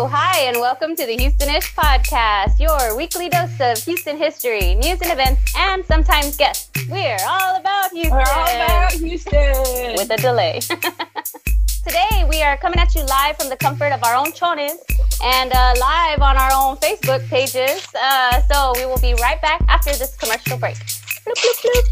[0.00, 4.98] Hello, hi, and welcome to the Houstonish Podcast, your weekly dose of Houston history, news
[5.02, 6.70] and events, and sometimes guests.
[6.88, 8.16] We're all about Houston.
[8.16, 9.52] We're all about Houston.
[9.96, 10.60] With a delay.
[11.86, 14.80] Today, we are coming at you live from the comfort of our own chones
[15.22, 17.86] and uh, live on our own Facebook pages.
[18.02, 20.76] Uh, so we will be right back after this commercial break.
[20.76, 21.84] Bloop, bloop, bloop.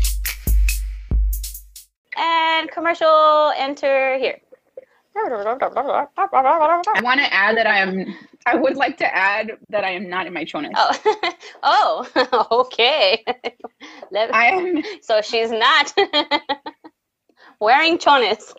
[2.16, 4.38] And commercial enter here.
[5.26, 8.16] I want to add that I am.
[8.46, 10.72] I would like to add that I am not in my chonas.
[10.76, 13.24] Oh, oh, okay.
[14.10, 14.82] Let- I am.
[15.02, 15.92] so she's not
[17.60, 18.54] wearing chones.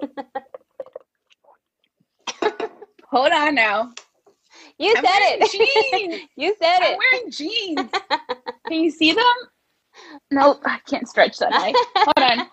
[3.11, 3.93] Hold on now.
[4.77, 5.51] You I'm said it.
[5.51, 6.21] jeans.
[6.37, 6.99] you said it I'm it.
[6.99, 7.91] wearing jeans.
[8.69, 9.23] Can you see them?
[10.31, 10.59] No, oh.
[10.65, 11.53] I can't stretch that.
[12.05, 12.47] Hold on.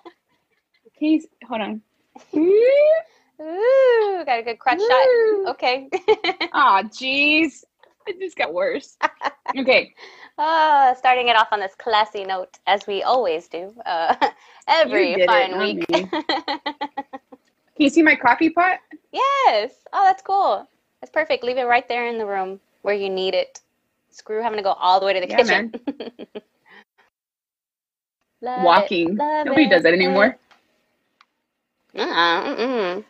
[0.99, 1.23] Can you?
[1.49, 1.83] Hold on.
[3.41, 4.89] Ooh, got a good crotch shot.
[4.89, 5.47] Woo.
[5.49, 5.89] Okay.
[6.53, 7.65] Aw, jeez.
[8.07, 8.97] It just got worse.
[9.59, 9.95] Okay.
[10.39, 14.15] uh, starting it off on this classy note, as we always do, uh,
[14.69, 15.87] every You did it, fine not week.
[15.89, 18.79] Can you see my coffee pot?
[19.13, 19.73] yes.
[19.93, 20.67] Oh, that's cool.
[21.01, 21.45] That's perfect.
[21.45, 23.61] Leave it right there in the room where you need it.
[24.11, 25.73] Screw having to go all the way to the Yeah, kitchen.
[25.87, 26.43] It,
[28.63, 29.19] Walking.
[29.19, 30.37] love Nobody it, does that anymore.
[31.95, 33.05] Uh-uh, mm-mm.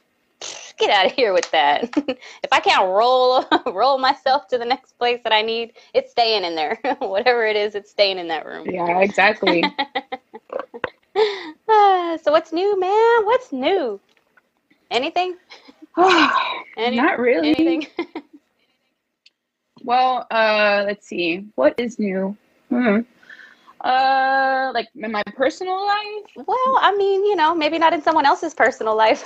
[0.78, 1.84] Get out of here with that.
[2.08, 6.44] if I can't roll roll myself to the next place that I need, it's staying
[6.44, 6.78] in there.
[6.98, 8.66] Whatever it is, it's staying in that room.
[8.68, 9.64] Yeah, exactly.
[11.68, 13.24] Ah, so what's new, man?
[13.24, 14.00] What's new?
[14.90, 15.36] Anything?
[16.76, 17.48] Any- Not really.
[17.48, 17.86] Anything?
[19.84, 21.46] Well, uh, let's see.
[21.54, 22.36] What is new?
[22.70, 23.00] Hmm.
[23.80, 28.26] Uh, like in my personal life, well, I mean, you know, maybe not in someone
[28.26, 29.24] else's personal life.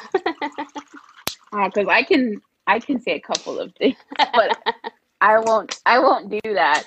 [1.52, 4.58] Because I can I can say a couple of things, but
[5.20, 6.84] I won't I won't do that.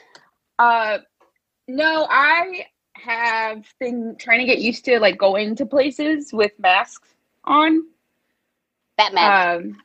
[0.59, 0.99] Uh,
[1.67, 7.09] no, I have been trying to get used to like going to places with masks
[7.43, 7.83] on.
[8.97, 9.75] Batman.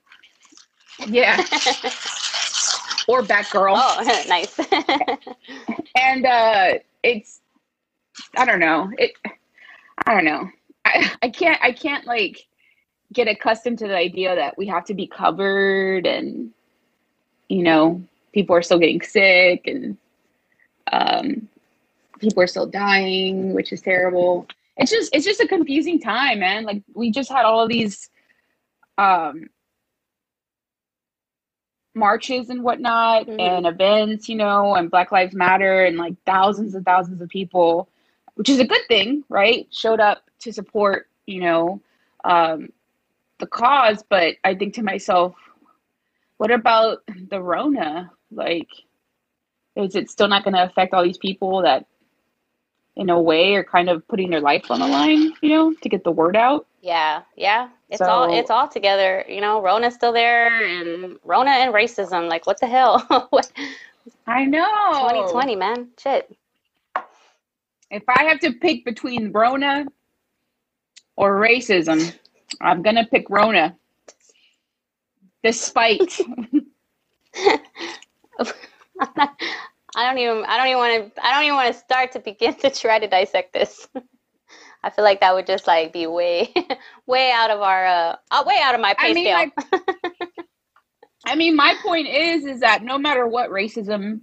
[1.01, 1.37] Um, yeah,
[3.09, 3.75] or Batgirl.
[3.75, 4.59] oh, nice.
[5.97, 7.41] and uh it's
[8.37, 9.13] i don't know it
[10.07, 10.49] i don't know
[10.85, 12.47] I, I can't i can't like
[13.13, 16.51] get accustomed to the idea that we have to be covered and
[17.49, 18.03] you know
[18.33, 19.97] people are still getting sick and
[20.93, 21.49] um
[22.19, 24.47] people are still dying which is terrible
[24.77, 28.11] it's just it's just a confusing time man like we just had all of these
[28.99, 29.49] um
[31.95, 33.41] marches and whatnot Mhm.
[33.41, 37.89] and events, you know, and Black Lives Matter and like thousands and thousands of people,
[38.35, 39.67] which is a good thing, right?
[39.73, 41.81] Showed up to support, you know,
[42.25, 42.69] um,
[43.39, 44.05] the cause.
[44.09, 45.35] But I think to myself,
[46.39, 46.99] what about
[47.31, 48.11] the Rona?
[48.31, 48.69] Like,
[49.77, 51.87] is it still not going to affect all these people that,
[52.97, 55.89] in a way, are kind of putting their life on the line, you know, to
[55.89, 56.67] get the word out?
[56.81, 57.69] Yeah, yeah.
[57.91, 59.25] It's all it's all together.
[59.29, 62.29] You know, Rona's still there and Rona and racism.
[62.29, 63.01] Like what the hell?
[63.31, 63.51] what
[64.27, 64.65] I know.
[64.93, 65.89] 2020, man.
[65.99, 66.37] Shit.
[67.91, 69.87] If I have to pick between Rona
[71.17, 72.15] or racism,
[72.61, 73.77] I'm gonna pick Rona.
[75.43, 76.21] Despite
[79.99, 82.21] I don't even I don't even want to I don't even want to start to
[82.21, 83.89] begin to try to dissect this.
[84.83, 86.53] I feel like that would just like be way
[87.07, 89.35] way out of our uh, uh way out of my pay I mean, scale.
[89.35, 89.53] like,
[91.27, 94.21] I mean, my point is, is that no matter what, racism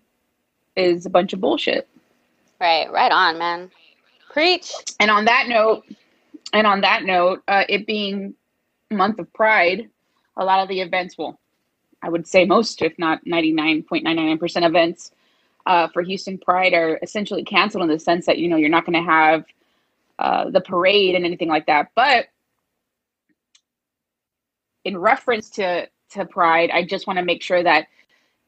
[0.76, 1.88] is a bunch of bullshit.
[2.60, 3.70] right, right on, man.
[4.32, 4.72] Preach.
[5.00, 5.84] And on that note,
[6.56, 8.34] and on that note, uh, it being
[8.90, 9.90] month of Pride,
[10.38, 11.38] a lot of the events will,
[12.02, 15.12] I would say most, if not 99.99% events
[15.66, 18.86] uh, for Houston Pride are essentially canceled in the sense that, you know, you're not
[18.86, 19.44] going to have
[20.18, 21.90] uh, the parade and anything like that.
[21.94, 22.28] But
[24.86, 27.88] in reference to, to Pride, I just want to make sure that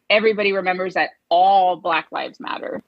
[0.10, 2.82] everybody remembers that all Black Lives Matter,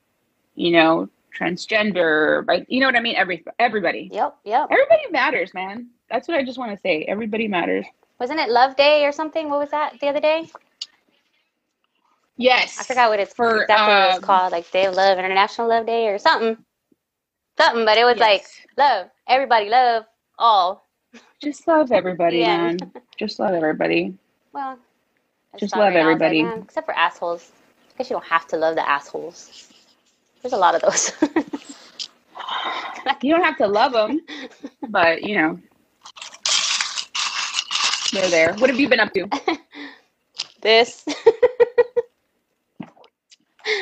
[0.55, 2.65] you know, transgender, right?
[2.69, 3.15] You know what I mean?
[3.15, 4.09] Every, everybody.
[4.11, 4.67] Yep, yep.
[4.71, 5.87] Everybody matters, man.
[6.09, 7.03] That's what I just want to say.
[7.07, 7.85] Everybody matters.
[8.19, 9.49] Wasn't it Love Day or something?
[9.49, 10.49] What was that the other day?
[12.37, 12.79] Yes.
[12.79, 15.85] I forgot what it's For, exactly what um, called, like Day of Love, International Love
[15.85, 16.57] Day, or something.
[17.57, 18.45] Something, but it was like
[18.77, 20.05] love, everybody, love
[20.37, 20.87] all.
[21.43, 22.57] Just love everybody, Yeah.
[22.57, 22.77] man.
[23.17, 24.17] Just love everybody.
[24.53, 24.77] Well,
[25.53, 26.63] I Just love right now, like, everybody.
[26.63, 27.51] except for assholes.
[27.93, 29.68] I guess you don't have to love the assholes.
[30.41, 31.11] There's a lot of those.
[33.21, 34.21] You don't have to love them,
[34.89, 35.59] but you know,
[38.13, 38.53] they're there.
[38.55, 39.27] What have you been up to?
[40.61, 41.05] this.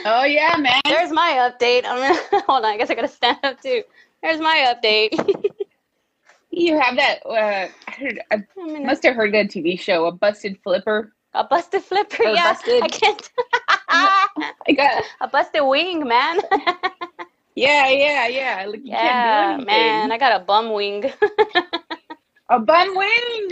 [0.04, 0.82] Oh yeah, man.
[0.86, 1.86] There's my update.
[1.86, 2.74] I'm gonna hold on.
[2.74, 3.84] I guess I gotta stand up too.
[4.22, 5.14] There's my update.
[6.52, 7.20] You have that.
[7.26, 10.58] Uh, I, heard, I I'm in a, must have heard that TV show, a busted
[10.64, 11.14] flipper.
[11.34, 12.24] a busted flipper.
[12.24, 12.84] Or Yeah, busted.
[12.84, 13.30] I can't.
[13.90, 14.30] Ah.
[14.68, 15.04] I got.
[15.22, 16.40] a busted wing, man.
[17.58, 18.66] Yeah, yeah, yeah.
[18.68, 20.12] Like yeah, man.
[20.12, 21.12] I got a bum wing.
[22.50, 23.50] A bum wing.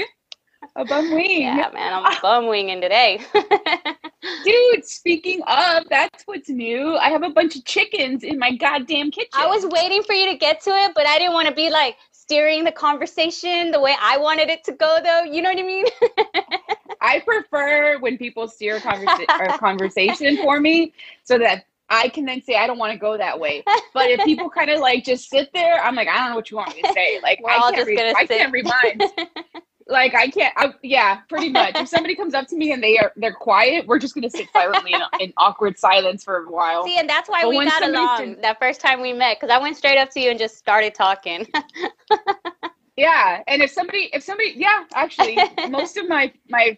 [0.75, 1.41] A bum wing.
[1.41, 1.91] yeah, man.
[1.91, 3.19] I'm bum winging today.
[4.45, 6.95] Dude, speaking of, that's what's new.
[6.97, 9.31] I have a bunch of chickens in my goddamn kitchen.
[9.33, 11.71] I was waiting for you to get to it, but I didn't want to be
[11.71, 15.23] like steering the conversation the way I wanted it to go, though.
[15.23, 15.85] You know what I mean?
[17.01, 20.93] I prefer when people steer conversa- conversation for me
[21.23, 23.63] so that I can then say I don't want to go that way.
[23.93, 26.49] But if people kind of like just sit there, I'm like, I don't know what
[26.49, 27.19] you want me to say.
[27.21, 29.13] Like I can't just I can't read minds.
[29.87, 30.53] like I can't.
[30.57, 31.75] I, yeah, pretty much.
[31.75, 34.47] If somebody comes up to me and they are they're quiet, we're just gonna sit
[34.51, 36.85] silently in, in awkward silence for a while.
[36.85, 39.53] See, and that's why But we got along doing- that first time we met because
[39.53, 41.47] I went straight up to you and just started talking.
[42.97, 45.37] Yeah, and if somebody, if somebody, yeah, actually,
[45.69, 46.77] most of my my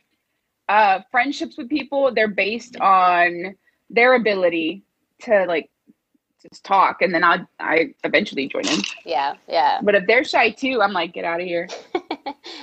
[0.68, 3.56] uh, friendships with people they're based on
[3.92, 4.84] their ability
[5.22, 5.70] to like
[6.42, 8.84] just talk, and then I I eventually join in.
[9.06, 9.80] yeah, yeah.
[9.84, 11.70] But if they're shy too, I'm like, get out of here.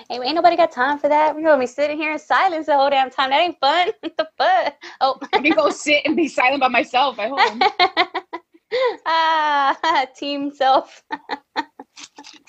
[0.08, 1.34] Hey, ain't nobody got time for that.
[1.34, 3.30] We're gonna be sitting here in silence the whole damn time.
[3.30, 3.88] That ain't fun.
[4.00, 4.74] What the fuck?
[5.00, 5.18] Oh.
[5.32, 7.62] I can go sit and be silent by myself at home.
[9.06, 11.02] ah, team self.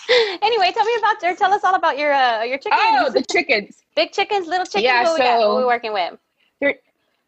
[0.09, 1.35] anyway, tell me about your.
[1.35, 2.81] tell us all about your uh, your chickens.
[2.83, 3.83] Oh, the chickens.
[3.95, 4.83] Big chickens, little chickens.
[4.83, 5.47] Yeah, what we got?
[5.47, 6.17] What we working with?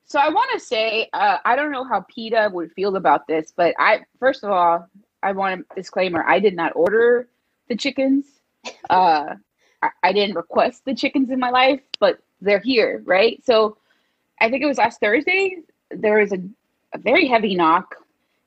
[0.09, 3.51] So I want to say, uh, I don't know how PETA would feel about this,
[3.55, 4.87] but I first of all,
[5.21, 7.27] I want a disclaimer: I did not order
[7.67, 8.25] the chickens.
[8.89, 9.35] Uh,
[9.81, 13.43] I, I didn't request the chickens in my life, but they're here, right?
[13.45, 13.77] So
[14.39, 15.57] I think it was last Thursday.
[15.91, 16.39] There was a,
[16.93, 17.95] a very heavy knock,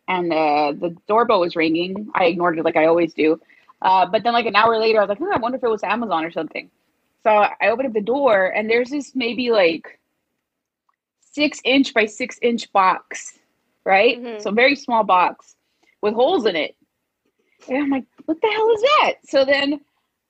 [0.09, 2.11] and uh, the doorbell was ringing.
[2.15, 3.41] I ignored it like I always do.
[3.83, 5.69] Uh, but then, like an hour later, I was like, oh, I wonder if it
[5.69, 6.71] was Amazon or something.
[7.23, 9.99] So I opened up the door, and there's this maybe like
[11.21, 13.39] six inch by six inch box,
[13.85, 14.21] right?
[14.21, 14.43] Mhm.
[14.43, 15.57] So very small box
[16.03, 16.77] with holes in it.
[17.69, 19.13] And I'm like, what the hell is that?
[19.25, 19.81] So then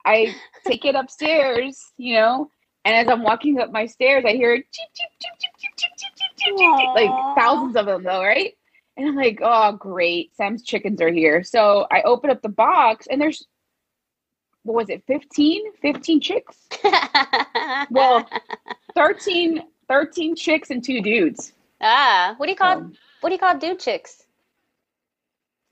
[0.04, 0.34] I
[0.66, 2.50] take it upstairs, you know,
[2.84, 4.64] and as I'm walking up my stairs, I hear cheep,
[4.94, 8.54] cheep, cheep, cheep, cheep, cheep, cheep, cheep, cheep, cheep, like thousands of them though, right?
[8.96, 11.42] And I'm like, oh great, Sam's chickens are here.
[11.44, 13.46] So I open up the box and there's
[14.62, 15.72] what was it, 15?
[15.80, 16.68] 15 chicks?
[17.90, 18.28] Well,
[18.94, 21.52] 13, 13 chicks and two dudes.
[21.80, 24.24] ah, what do you call Um, what do you call dude chicks?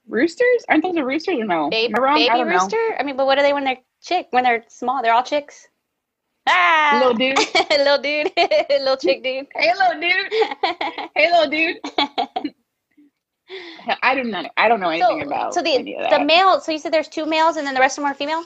[0.09, 0.65] roosters?
[0.69, 1.69] Aren't those a roosters or no?
[1.71, 2.17] Babe, Am I wrong?
[2.17, 2.51] I baby know.
[2.51, 2.97] rooster?
[2.99, 4.29] I mean, but what are they when they're chick?
[4.31, 5.69] When they're small, they're all chicks.
[6.47, 7.39] Ah, Little dude.
[7.71, 8.33] little dude,
[8.71, 9.47] little chick dude.
[9.55, 10.33] Hey, little dude.
[11.15, 11.77] Hey, little dude.
[14.03, 14.49] I don't know.
[14.57, 16.61] I don't know anything about so the the male.
[16.61, 18.45] So you said there's two males and then the rest of them are female.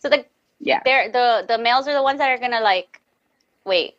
[0.00, 0.24] So the
[0.60, 0.80] yeah.
[0.84, 3.00] they're the the males are the ones that are gonna like
[3.64, 3.96] wait.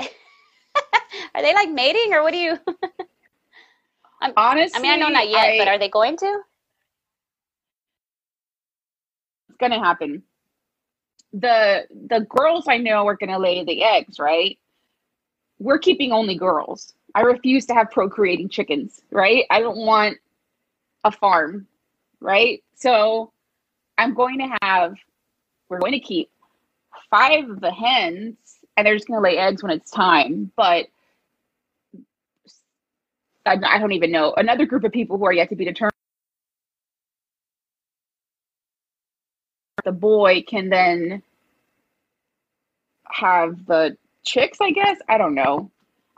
[0.00, 2.58] are they like mating or what do you?
[4.22, 6.40] I'm Honestly, I mean, I know not yet, I- but are they going to?
[9.60, 10.22] It's gonna happen.
[11.32, 14.58] The the girls I know are gonna lay the eggs, right?
[15.58, 16.94] We're keeping only girls.
[17.14, 19.44] I refuse to have procreating chickens, right?
[19.50, 20.16] I don't want
[21.04, 21.66] a farm,
[22.20, 22.62] right?
[22.74, 23.32] So
[23.98, 24.94] I'm going to have
[25.68, 26.30] we're going to keep
[27.10, 28.36] five of the hens
[28.76, 30.86] and they're just going to lay eggs when it's time, but
[33.44, 34.32] I don't even know.
[34.36, 35.89] Another group of people who are yet to be determined
[39.84, 41.22] the boy can then
[43.10, 44.98] have the chicks, I guess.
[45.08, 45.70] I don't know.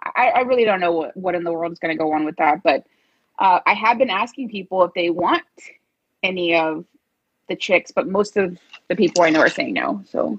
[0.03, 2.25] I, I really don't know what, what in the world is going to go on
[2.25, 2.63] with that.
[2.63, 2.85] But
[3.39, 5.43] uh, I have been asking people if they want
[6.23, 6.85] any of
[7.49, 10.03] the chicks, but most of the people I know are saying no.
[10.09, 10.39] So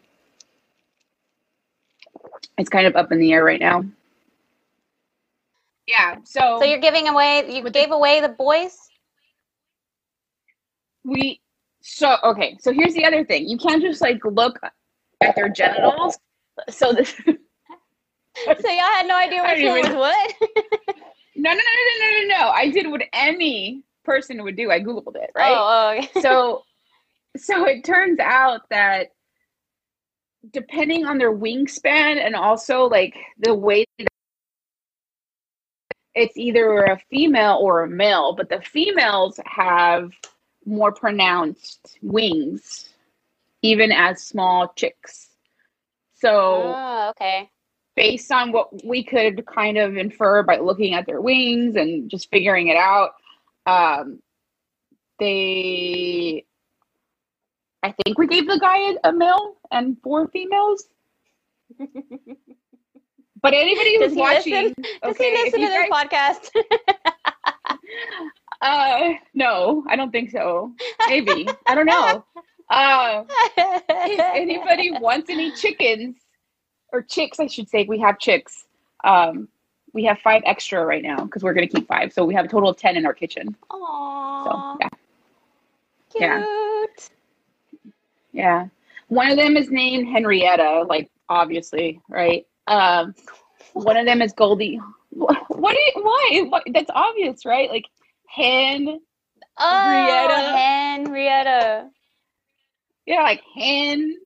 [2.58, 3.86] it's kind of up in the air right now.
[5.88, 6.18] Yeah.
[6.24, 7.46] So, So you're giving away.
[7.50, 8.78] You With the- gave away the boys.
[11.04, 11.42] we,
[11.86, 12.58] so, okay.
[12.62, 14.58] So here's the other thing you can't just like look
[15.22, 16.18] at their genitals.
[16.70, 17.14] So this.
[18.36, 20.34] So y'all had no idea what didn't was what.
[21.36, 22.50] No, no, no, no, no, no, no.
[22.50, 24.72] I did what any person would do.
[24.72, 25.54] I googled it, right?
[25.56, 26.22] Oh, oh, okay.
[26.22, 26.64] So,
[27.38, 29.10] so it turns out that
[30.52, 34.08] depending on their wingspan and also like the way that
[36.16, 40.12] it's either a female or a male, but the females have
[40.66, 42.90] more pronounced wings,
[43.62, 45.30] even as small chicks.
[46.16, 47.50] So Oh, okay.
[47.96, 52.30] based on what we could kind of infer by looking at their wings and just
[52.30, 53.12] figuring it out,
[53.66, 54.20] um,
[55.20, 56.46] they,
[57.84, 60.86] I think we gave the guy a, male and four females.
[61.80, 64.76] But anybody who's watching, listen?
[65.04, 66.50] Does okay, he listen to this guys- podcast?
[68.64, 70.72] uh, no, I don't think so.
[71.08, 72.24] Maybe I don't know.
[72.70, 73.26] Uh,
[73.58, 76.16] if anybody wants any chickens
[76.92, 78.66] or chicks, I should say, we have chicks.
[79.04, 79.50] Um,
[79.94, 82.48] we have five extra right now because we're gonna keep five, so we have a
[82.48, 83.56] total of ten in our kitchen.
[83.70, 84.90] So Aww, yeah,
[86.10, 87.10] cute.
[87.84, 87.92] yeah.
[88.32, 88.68] yeah.
[89.10, 92.48] One of them is named Henrietta, like obviously, right?
[92.68, 93.14] Um,
[93.74, 94.80] one of them is Goldie.
[95.10, 95.38] What?
[95.50, 96.46] do you, why?
[96.50, 97.70] What, that's obvious, right?
[97.70, 97.86] Like
[98.34, 99.00] hen.
[99.60, 100.58] Oh, Henrietta.
[100.58, 101.90] Henrietta.
[103.06, 104.18] Yeah, like hen.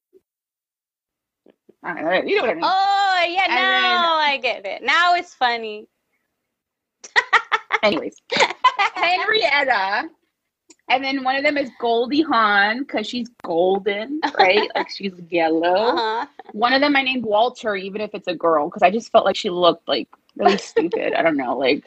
[1.83, 2.63] Don't know, you know what I mean.
[2.63, 4.83] Oh, yeah, And now then- I get it.
[4.83, 5.87] Now it's funny.
[7.83, 8.15] Anyways,
[8.95, 10.09] Henrietta.
[10.89, 14.69] And then one of them is Goldie Hawn because she's golden, right?
[14.75, 15.75] like she's yellow.
[15.75, 16.25] Uh-huh.
[16.53, 19.25] One of them I named Walter, even if it's a girl, because I just felt
[19.25, 21.13] like she looked like really stupid.
[21.13, 21.83] I don't know, like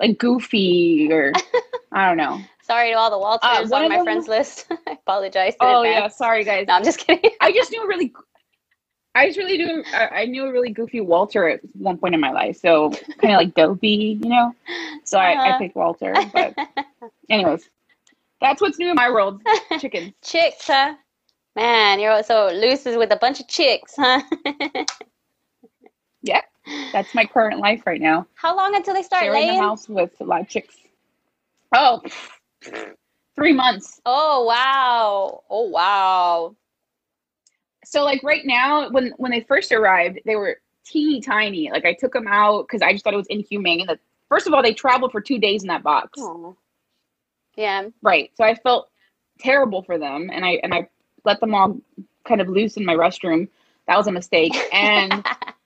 [0.00, 1.32] like goofy or
[1.92, 2.40] I don't know.
[2.62, 4.66] Sorry to all the Walters Uh, on my them- friends list.
[4.86, 5.54] I apologize.
[5.60, 6.66] Oh yeah, sorry guys.
[6.68, 7.30] No, I'm just kidding.
[7.40, 8.12] I just knew a really,
[9.14, 12.30] I just really knew I knew a really goofy Walter at one point in my
[12.30, 12.58] life.
[12.58, 14.54] So kind of like dopey, you know.
[15.04, 15.58] So I, I Uh-huh.
[15.58, 16.14] picked Walter.
[16.32, 16.54] But
[17.30, 17.68] anyways,
[18.40, 19.40] that's what's new in my world.
[19.80, 20.12] Chickens.
[20.22, 20.94] chicks, huh?
[21.56, 24.20] Man, you're so loose is with a bunch of chicks, huh?
[26.22, 26.44] Yep,
[26.92, 28.26] that's my current life right now.
[28.34, 30.76] How long until they start Sharing the house with live chicks.
[31.74, 32.02] Oh,
[33.36, 34.00] three months.
[34.06, 35.42] Oh wow!
[35.50, 36.56] Oh wow!
[37.84, 41.70] So like right now, when when they first arrived, they were teeny tiny.
[41.70, 43.86] Like I took them out because I just thought it was inhumane.
[43.86, 46.20] That first of all, they traveled for two days in that box.
[46.20, 46.52] Aw.
[47.56, 47.88] Yeah.
[48.02, 48.30] Right.
[48.34, 48.88] So I felt
[49.38, 50.88] terrible for them and I and I
[51.24, 51.78] let them all
[52.24, 53.48] kind of loose in my restroom.
[53.86, 54.54] That was a mistake.
[54.72, 55.26] And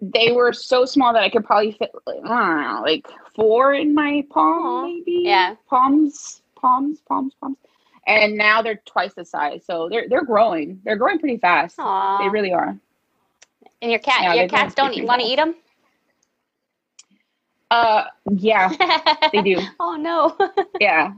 [0.00, 3.74] they were so small that I could probably fit like, I don't know, like four
[3.74, 5.22] in my palm, maybe.
[5.24, 5.54] Yeah.
[5.68, 7.56] Palms, palms, palms, palms.
[8.06, 9.64] And now they're twice the size.
[9.64, 10.80] So they're they're growing.
[10.84, 11.76] They're growing pretty fast.
[11.78, 12.18] Aw.
[12.18, 12.76] They really are.
[13.82, 15.54] and your cat, Yeah, your cats don't want to eat them.
[17.70, 18.72] Uh yeah,
[19.32, 19.58] they do.
[19.78, 20.36] oh no.
[20.80, 21.12] Yeah.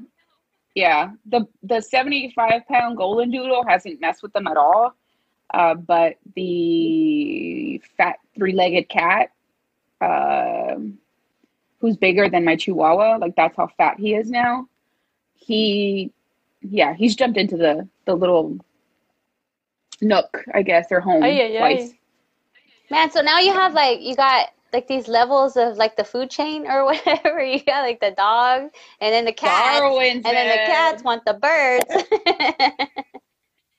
[0.75, 1.11] Yeah.
[1.27, 4.95] The the 75 pound golden doodle hasn't messed with them at all.
[5.53, 9.31] Uh, but the fat three legged cat,
[10.01, 10.99] um,
[11.79, 14.67] who's bigger than my chihuahua, like that's how fat he is now.
[15.35, 16.13] He,
[16.63, 18.59] yeah, he's jumped into the the little
[20.01, 21.59] nook, I guess, or home Ay, ay, ay.
[21.59, 21.93] twice.
[22.91, 26.31] Man, so now you have like you got like these levels of like the food
[26.31, 27.43] chain or whatever.
[27.43, 29.81] You got like the dog and then the cats.
[29.81, 31.85] Darwin's And then the cats want the birds.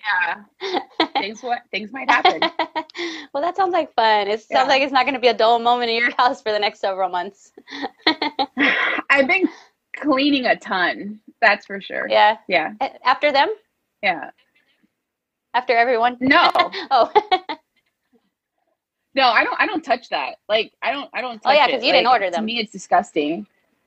[0.04, 1.08] Yeah.
[1.18, 2.40] things what things might happen.
[3.34, 4.28] well, that sounds like fun.
[4.28, 4.64] It sounds Yeah.
[4.64, 6.80] like it's not going to be a dull moment in your house for the next
[6.80, 7.52] several months.
[9.10, 9.48] I've been
[9.96, 11.20] cleaning a ton.
[11.42, 12.08] That's for sure.
[12.10, 12.38] yeah.
[12.48, 12.74] Yeah.
[13.06, 13.54] After them?
[14.02, 14.32] Yeah.
[15.54, 16.18] After everyone?
[16.20, 16.50] No.
[16.56, 17.12] oh.
[19.16, 20.38] No, I don't I don't touch that.
[20.50, 22.42] Like I don't I don't Oh, yeah, because you didn't order them.
[22.42, 23.46] To me it's disgusting.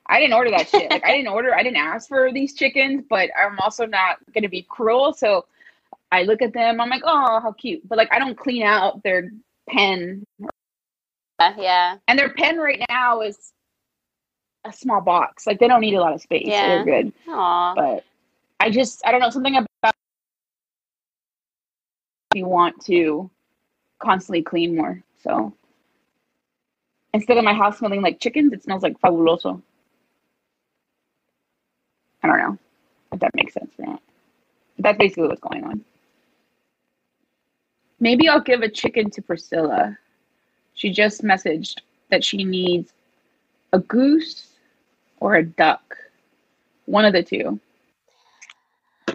[0.09, 0.89] I didn't order that shit.
[0.89, 4.47] Like I didn't order I didn't ask for these chickens, but I'm also not gonna
[4.47, 5.11] be cruel.
[5.13, 5.45] So
[6.11, 7.87] I look at them, I'm like, oh how cute.
[7.87, 9.29] But like I don't clean out their
[9.69, 10.23] pen.
[11.39, 11.97] yeah.
[12.07, 13.51] And their pen right now is
[14.65, 15.45] a small box.
[15.47, 16.45] Like they don't need a lot of space.
[16.45, 16.83] So Yeah.
[16.83, 17.13] they're good.
[17.29, 17.73] Aw.
[17.75, 18.05] But
[18.59, 19.93] I just I don't know, something about
[22.33, 23.29] you want to
[23.99, 25.01] constantly clean more.
[25.23, 25.53] So
[27.13, 29.61] instead of my house smelling like chickens, it smells like fabuloso.
[32.23, 32.57] I don't know
[33.11, 34.01] if that makes sense or not.
[34.75, 35.83] But that's basically what's going on.
[37.99, 39.97] Maybe I'll give a chicken to Priscilla.
[40.73, 42.93] She just messaged that she needs
[43.73, 44.53] a goose
[45.19, 45.97] or a duck.
[46.85, 47.59] One of the two.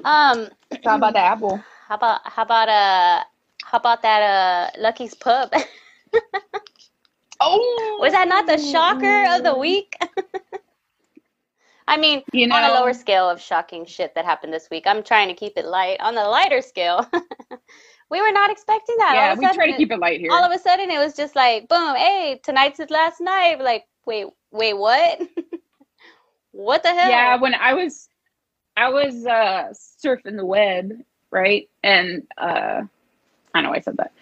[0.05, 0.49] Um,
[0.85, 1.57] how about the apple?
[1.89, 3.23] how about how about uh
[3.65, 5.53] how about that uh Lucky's pub?
[7.41, 9.97] Oh, Was that not the shocker of the week?
[11.89, 14.87] I mean, You know, on a lower scale of shocking shit that happened this week,
[14.87, 16.01] I'm trying to keep it light.
[16.01, 17.07] On the lighter scale,
[18.13, 19.15] we were not expecting that.
[19.15, 20.31] yeah, all of a we try to keep it light here.
[20.31, 23.59] all of a sudden it was just like, boom, hey, tonight's his last night.
[23.59, 25.19] Like, wait, wait, what?
[26.53, 27.11] what the hell?
[27.11, 28.11] yeah, when I was,
[28.77, 29.73] I was uh,
[30.05, 30.93] surfing the web,
[31.31, 32.83] right, and uh,
[33.55, 34.13] I know I said that,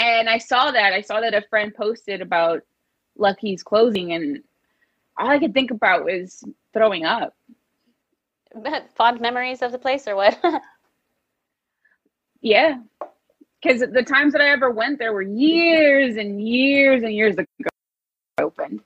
[0.00, 0.92] And I saw that.
[0.92, 2.62] I saw that a friend posted about
[3.16, 4.42] Lucky's closing, and
[5.16, 7.36] all I could think about was throwing up.
[8.96, 10.36] Fond memories of the place, or what?
[12.46, 12.78] Yeah.
[13.66, 17.46] Because the times that I ever went there were years and years and years ago
[18.38, 18.80] open.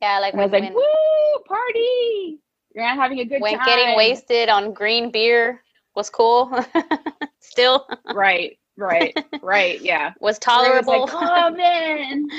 [0.00, 2.38] yeah, like And I was like, when, woo, party.
[2.74, 3.66] You're not having a good when time.
[3.66, 5.62] getting wasted on green beer
[5.96, 6.52] was cool.
[7.40, 9.80] Still Right, right, right.
[9.80, 10.08] Yeah.
[10.08, 11.00] was it was tolerable.
[11.00, 12.28] Like, Come in.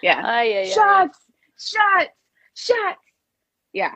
[0.00, 0.22] Yeah.
[0.24, 0.72] Ah, yeah, yeah.
[0.72, 1.18] Shots,
[1.58, 2.10] shots,
[2.54, 3.00] shots.
[3.72, 3.94] Yeah.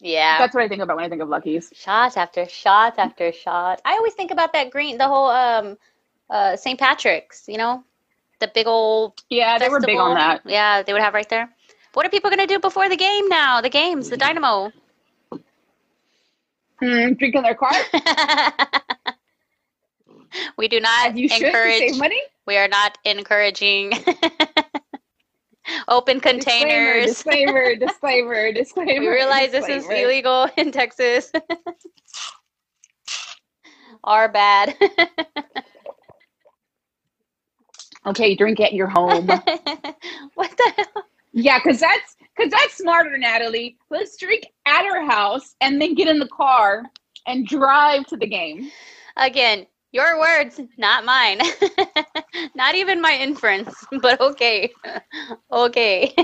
[0.00, 0.38] Yeah.
[0.38, 1.70] That's what I think about when I think of Lucky's.
[1.72, 3.80] Shot after shot after shot.
[3.84, 5.78] I always think about that green, the whole um,
[6.34, 6.78] uh, St.
[6.78, 7.44] Patrick's.
[7.48, 7.82] You know,
[8.40, 9.22] the big old.
[9.30, 10.42] Yeah, they were big on that.
[10.44, 11.48] Yeah, they would have right there.
[11.94, 13.60] What are people gonna do before the game now?
[13.60, 14.72] The games, the Dynamo.
[16.80, 17.72] Hmm, drinking their car.
[20.58, 21.78] we do not you encourage.
[21.78, 22.20] save money.
[22.46, 23.92] We are not encouraging
[25.88, 27.06] open containers.
[27.06, 29.00] Disclaimer, disclaimer, disclaimer.
[29.00, 31.30] we realize this is illegal in Texas.
[34.02, 34.76] Are bad.
[38.06, 39.26] Okay, drink at your home.
[40.34, 41.04] what the hell?
[41.32, 43.76] yeah, because that's because that's smarter, Natalie.
[43.90, 46.84] Let's drink at our house and then get in the car
[47.26, 48.70] and drive to the game.
[49.16, 51.40] Again, your words, not mine.
[52.54, 54.70] not even my inference, but okay.
[55.52, 56.14] okay.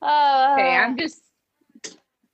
[0.00, 1.22] uh, Okay, I'm just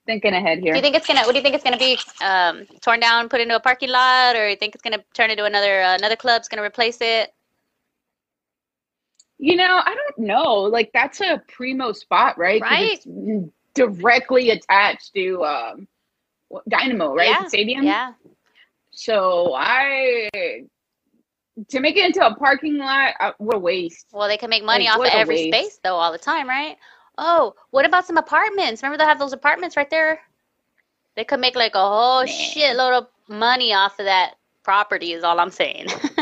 [0.07, 0.73] thinking ahead here.
[0.73, 1.23] do you think it's gonna?
[1.23, 1.99] What do you think it's gonna be?
[2.23, 5.45] Um, torn down, put into a parking lot, or you think it's gonna turn into
[5.45, 7.33] another uh, another club's gonna replace it?
[9.39, 10.53] You know, I don't know.
[10.63, 12.61] Like that's a primo spot, right?
[12.63, 12.99] Right.
[13.05, 15.89] It's directly attached to um,
[16.69, 17.29] Dynamo, right?
[17.29, 17.85] Yeah, stadium.
[17.85, 18.13] Yeah.
[18.93, 20.31] So I
[21.69, 24.07] to make it into a parking lot, uh, what a waste.
[24.13, 25.49] Well, they can make money Like, off of every waste.
[25.49, 26.77] space though, all the time, right?
[27.19, 28.83] Oh, what about some apartments?
[28.83, 30.21] Remember they have those apartments right there?
[31.15, 32.27] They could make like a whole Nah.
[32.27, 35.13] shitload of money off of that property.
[35.13, 35.87] Is all I'm saying.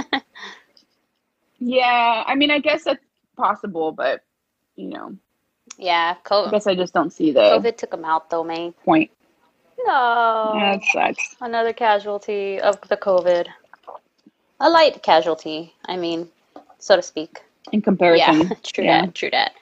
[1.66, 3.02] Yeah, I mean, I guess that's
[3.38, 4.22] possible, but
[4.76, 5.16] you know,
[5.78, 8.72] yeah, I guess I just don't see the COVID took them out though, man.
[8.84, 9.10] point.
[9.86, 11.36] No, That sucks.
[11.40, 13.46] another casualty of the COVID.
[14.60, 16.28] A light casualty, I mean,
[16.78, 17.42] so to speak.
[17.72, 18.40] In comparison.
[18.40, 19.06] Yeah, true Yeah.
[19.06, 19.52] that, true that.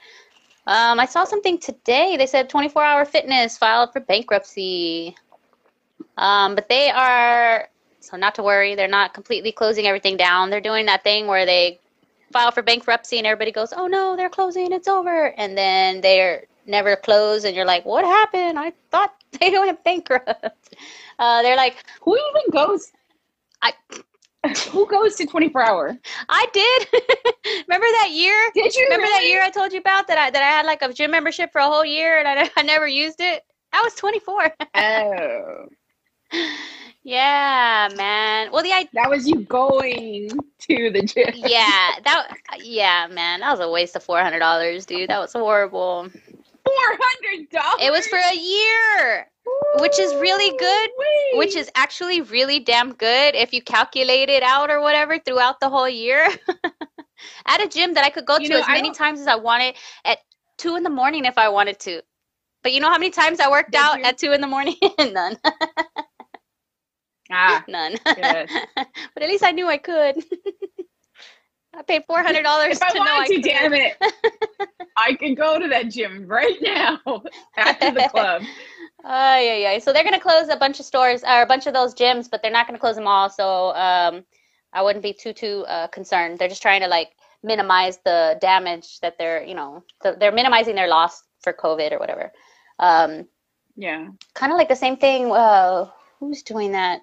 [0.67, 2.17] Um, I saw something today.
[2.17, 5.15] They said 24 Hour Fitness filed for bankruptcy.
[6.17, 7.69] Um, but they are,
[8.01, 10.51] so not to worry, they're not completely closing everything down.
[10.51, 11.81] They're doing that thing where they
[12.33, 15.27] file for bankruptcy and everybody goes, oh no, they're closing, it's over.
[15.39, 18.59] And then they're never closed, and you're like, what happened?
[18.59, 20.45] I thought they went bankrupt.
[21.19, 22.91] Uh, they're like, Who even goes?
[23.63, 23.75] I-
[24.71, 25.99] Who goes to 24 hour?
[26.29, 26.89] I did.
[27.69, 28.35] Remember that year?
[28.55, 30.83] Did you Remember that year I told you about that I that I had like
[30.83, 33.43] a gym membership for a whole year and I, I never used it?
[33.73, 34.53] I was 24.
[34.75, 35.67] Oh,
[37.05, 38.51] yeah, man.
[38.53, 40.29] Well, the I that was you going
[40.61, 41.33] to the gym.
[41.35, 42.29] yeah that
[42.61, 45.11] yeah man that was a waste of four hundred dollars, dude.
[45.11, 46.09] That was horrible.
[46.65, 47.81] Four hundred dollars.
[47.83, 49.29] It was for a year,
[49.81, 51.39] which is really good, Ooh-wee.
[51.39, 55.69] which is actually really damn good if you calculate it out or whatever throughout the
[55.69, 56.27] whole year.
[57.47, 59.37] At a gym that I could go You to know, as many times as I
[59.37, 60.19] wanted at
[60.59, 62.03] two in the morning if I wanted to.
[62.63, 64.05] But you know how many times I worked Did out you?
[64.05, 64.77] at two in the morning?
[64.99, 65.37] None.
[67.33, 67.65] Ah.
[67.69, 67.97] None.
[69.15, 70.17] But at least I knew I could.
[71.75, 73.43] I paid four hundred dollars If I to know I to, could.
[73.45, 73.95] damn it,
[74.97, 77.01] I could go to that gym right now
[77.57, 78.43] after the club.
[79.05, 79.79] Oh yeah, yeah.
[79.79, 82.43] So they're gonna close a bunch of stores or a bunch of those gyms, but
[82.43, 83.31] they're not gonna close them all.
[83.31, 84.25] So um,
[84.73, 86.39] I wouldn't be too too uh, concerned.
[86.39, 87.11] They're just trying to like
[87.43, 91.99] minimize the damage that they're you know th- they're minimizing their loss for COVID or
[91.99, 92.33] whatever.
[92.79, 93.27] Um,
[93.77, 94.09] Yeah.
[94.35, 95.33] kind of like the same thing.
[95.33, 95.89] Uh,
[96.21, 97.01] who's doing that?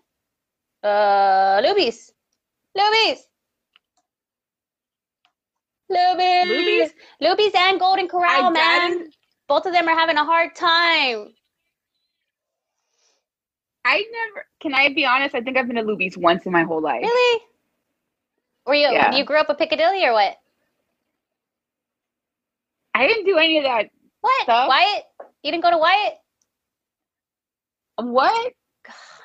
[0.83, 2.13] Uh, Luby's,
[2.77, 3.25] Luby's,
[5.91, 6.91] Luby's, Luby's?
[7.21, 8.89] Luby's, and Golden Corral, I man.
[8.91, 9.15] didn't-
[9.47, 11.33] Both of them are having a hard time.
[13.83, 14.45] I never.
[14.61, 15.33] Can I be honest?
[15.33, 17.01] I think I've been to Luby's once in my whole life.
[17.01, 17.41] Really?
[18.67, 19.15] Were you Yeah.
[19.15, 20.37] you grew up in Piccadilly or what?
[22.93, 23.89] I didn't do any of that.
[24.21, 24.41] What?
[24.43, 24.69] Stuff.
[24.69, 25.03] Wyatt?
[25.41, 26.13] You didn't go to Wyatt?
[27.95, 28.53] What?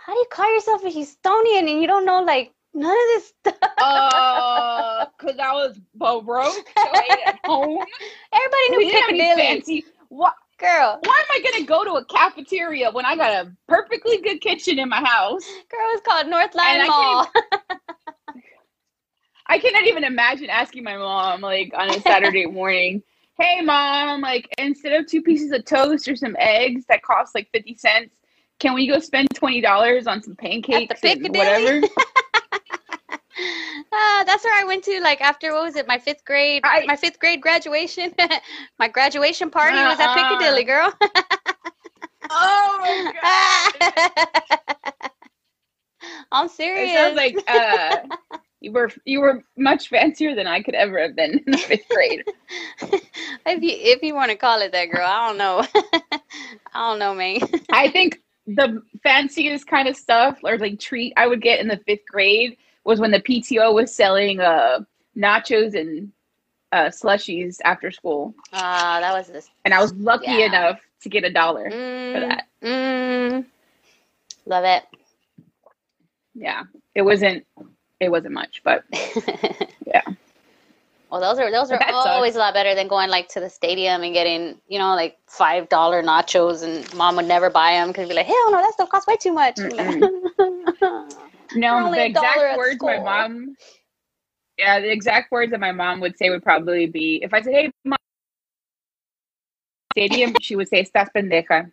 [0.04, 3.28] How do you call yourself a Houstonian and you don't know like none of this
[3.40, 3.54] stuff?
[3.78, 7.86] Uh, cause I was broke, at home.
[8.32, 9.36] Everybody knew any Piccadilly.
[9.36, 9.84] fancy.
[10.10, 10.34] What?
[10.58, 14.40] Girl, Why am I gonna go to a cafeteria when I got a perfectly good
[14.42, 15.42] kitchen in my house?
[15.70, 17.28] girl, it's called North I Mall.
[19.46, 23.02] I cannot even imagine asking my mom like on a Saturday morning,
[23.38, 27.48] "Hey mom, like instead of two pieces of toast or some eggs that cost like
[27.52, 28.20] 50 cents,
[28.60, 31.86] can we go spend $20 on some pancakes and whatever?"
[33.92, 36.82] Uh, that's where I went to like after what was it my fifth grade I-
[36.84, 38.14] my fifth grade graduation
[38.78, 40.12] my graduation party was at Uh-uh.
[40.12, 40.92] Piccadilly girl
[42.30, 43.90] oh my god.
[46.32, 47.98] I'm It serious sounds like uh
[48.60, 51.88] you were you were much fancier than I could ever have been in the fifth
[51.88, 52.24] grade.
[53.46, 55.64] if you if you want to call it that girl I don't know
[56.74, 57.40] I don't know man
[57.72, 61.78] I think the fanciest kind of stuff or like treat I would get in the
[61.86, 64.80] fifth grade was when the PTO was selling uh
[65.16, 66.12] nachos and
[66.72, 68.34] uh slushies after school.
[68.52, 70.42] Ah, that was this And I was lucky Yeah.
[70.42, 71.74] enough to get a dollar
[72.12, 72.44] for mm, that.
[72.62, 73.44] mm,
[74.46, 74.84] love it
[76.34, 76.62] Yeah.
[76.94, 77.44] It wasn't
[78.00, 78.84] it wasn't much, but.
[81.14, 82.06] Well, those are those are that sucks.
[82.06, 85.16] always a lot better than going like to the stadium and getting you know like
[85.28, 88.72] five dollar nachos and mom would never buy them because be like hell no that
[88.74, 89.56] stuff costs way too much.
[91.54, 93.54] no, the exact words my mom
[94.58, 97.52] Yeah, the exact words that my mom would say would probably be if I said,
[97.54, 97.96] Hey mom
[99.92, 101.70] stadium, she would say Estás pendeja.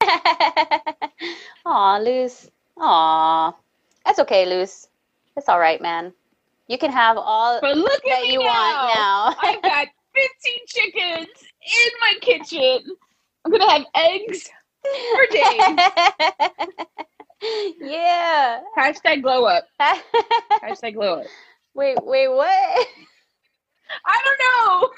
[1.64, 2.50] Aw, Luz.
[2.78, 3.54] Aw,
[4.04, 4.88] that's okay, Luz.
[5.36, 6.12] It's all right, man.
[6.68, 8.46] You can have all But look at that me you now.
[8.46, 9.36] want now.
[9.42, 11.28] I've got 15 chickens
[11.62, 12.96] in my kitchen.
[13.44, 14.48] I'm gonna have eggs
[14.82, 15.78] for days.
[17.80, 18.60] yeah.
[18.78, 19.64] Hashtag glow up.
[20.62, 21.26] Hashtag glow up.
[21.74, 22.86] wait, wait, what?
[24.06, 24.90] I don't know.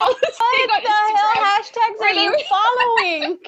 [0.00, 0.20] All What
[0.82, 3.38] the hell hashtags are you- following?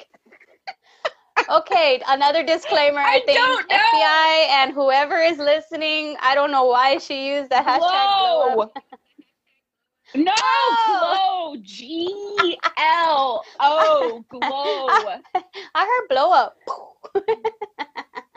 [1.49, 2.99] Okay, another disclaimer.
[2.99, 3.77] I, I think don't know.
[3.77, 7.79] FBI and whoever is listening, I don't know why she used the hashtag.
[7.81, 8.71] glow.
[10.15, 11.53] No, Oh.
[11.55, 11.61] glow.
[11.63, 14.25] G L O.
[14.29, 14.87] Glow.
[15.75, 16.57] I heard blow up.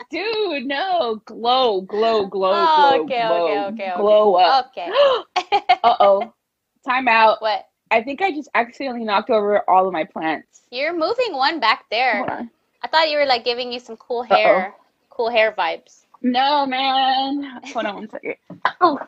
[0.09, 1.21] Dude, no.
[1.25, 3.03] Glow, glow, glow, Oh, glow.
[3.05, 3.45] okay, glow.
[3.47, 4.01] okay, okay, okay.
[4.01, 4.71] Glow up.
[4.77, 4.89] Okay.
[5.83, 6.33] uh oh.
[6.85, 7.41] Time out.
[7.41, 7.67] what?
[7.91, 10.61] I think I just accidentally knocked over all of my plants.
[10.71, 12.49] You're moving one back there.
[12.81, 12.89] Hold on.
[12.89, 14.75] I thought you were like giving you some cool hair,
[15.09, 16.05] cool hair vibes.
[16.21, 17.61] No, man.
[17.73, 18.35] Hold on one second.
[18.81, 18.99] Oh,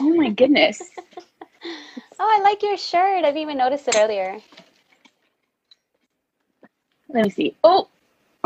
[0.00, 0.82] oh my goodness.
[2.20, 3.20] Oh, I like your shirt.
[3.24, 4.38] I didn't even notice it earlier.
[7.10, 7.56] Let me see.
[7.64, 7.88] Oh,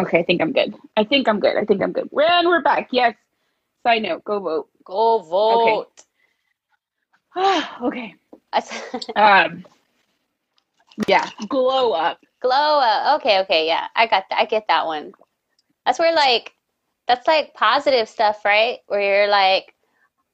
[0.01, 0.21] okay.
[0.21, 0.75] I think I'm good.
[0.97, 1.57] I think I'm good.
[1.57, 2.11] I think I'm good.
[2.13, 2.89] And we're back.
[2.93, 3.15] Yes.
[3.87, 4.69] Side note, go vote.
[4.85, 6.05] Go vote.
[7.83, 8.15] okay.
[8.53, 8.83] I s-
[9.17, 9.65] Um.
[11.09, 11.31] Yeah.
[11.49, 12.21] Glow up.
[12.43, 13.21] Glow up.
[13.21, 13.89] Okay, okay, yeah.
[13.97, 14.25] I got.
[14.33, 15.13] I get that one.
[15.87, 16.53] That's where like
[17.09, 18.79] that's like positive stuff, right?
[18.89, 19.75] Where you're like,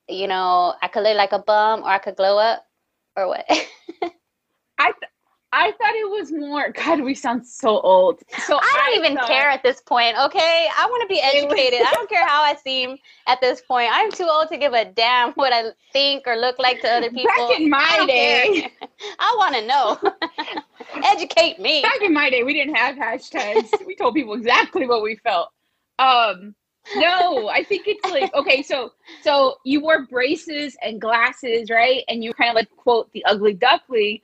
[0.09, 2.64] you know, I could look like a bum or I could glow up
[3.16, 3.47] or what?
[4.79, 5.12] I th-
[5.53, 6.71] I thought it was more.
[6.73, 8.21] God, we sound so old.
[8.47, 10.69] So I don't even thought- care at this point, okay?
[10.79, 11.81] I want to be educated.
[11.87, 13.89] I don't care how I seem at this point.
[13.93, 17.11] I'm too old to give a damn what I think or look like to other
[17.11, 17.49] people.
[17.49, 18.89] Back in my don't day, care.
[19.19, 21.05] I want to know.
[21.13, 21.83] Educate me.
[21.83, 23.69] back in my day, we didn't have hashtags.
[23.87, 25.51] we told people exactly what we felt.
[25.99, 26.55] Um.
[26.97, 32.03] No, I think it's like okay, so so you wore braces and glasses, right?
[32.09, 34.21] And you kind of like quote the ugly duckling,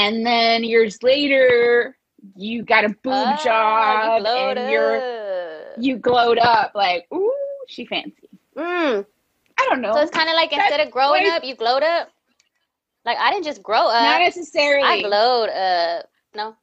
[0.00, 1.96] and then years later
[2.36, 7.32] you got a boob Oh, job glowed and you're you glowed up like ooh,
[7.68, 8.28] she fancy.
[8.56, 9.06] Mm.
[9.58, 9.92] I don't know.
[9.92, 12.08] So it's kind of like That's instead of growing up, you glowed up.
[13.04, 14.02] Like I didn't just grow up.
[14.02, 14.86] Not necessarily.
[14.86, 16.06] I glowed up.
[16.34, 16.56] No.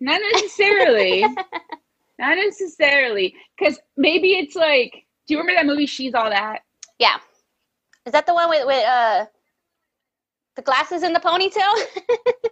[0.00, 1.22] Not necessarily.
[2.18, 3.34] Not necessarily.
[3.58, 4.92] Because maybe it's like,
[5.26, 6.60] do you remember that movie She's All That?
[6.98, 7.16] Yeah.
[8.06, 9.26] Is that the one with with uh
[10.56, 11.60] the glasses and the ponytail?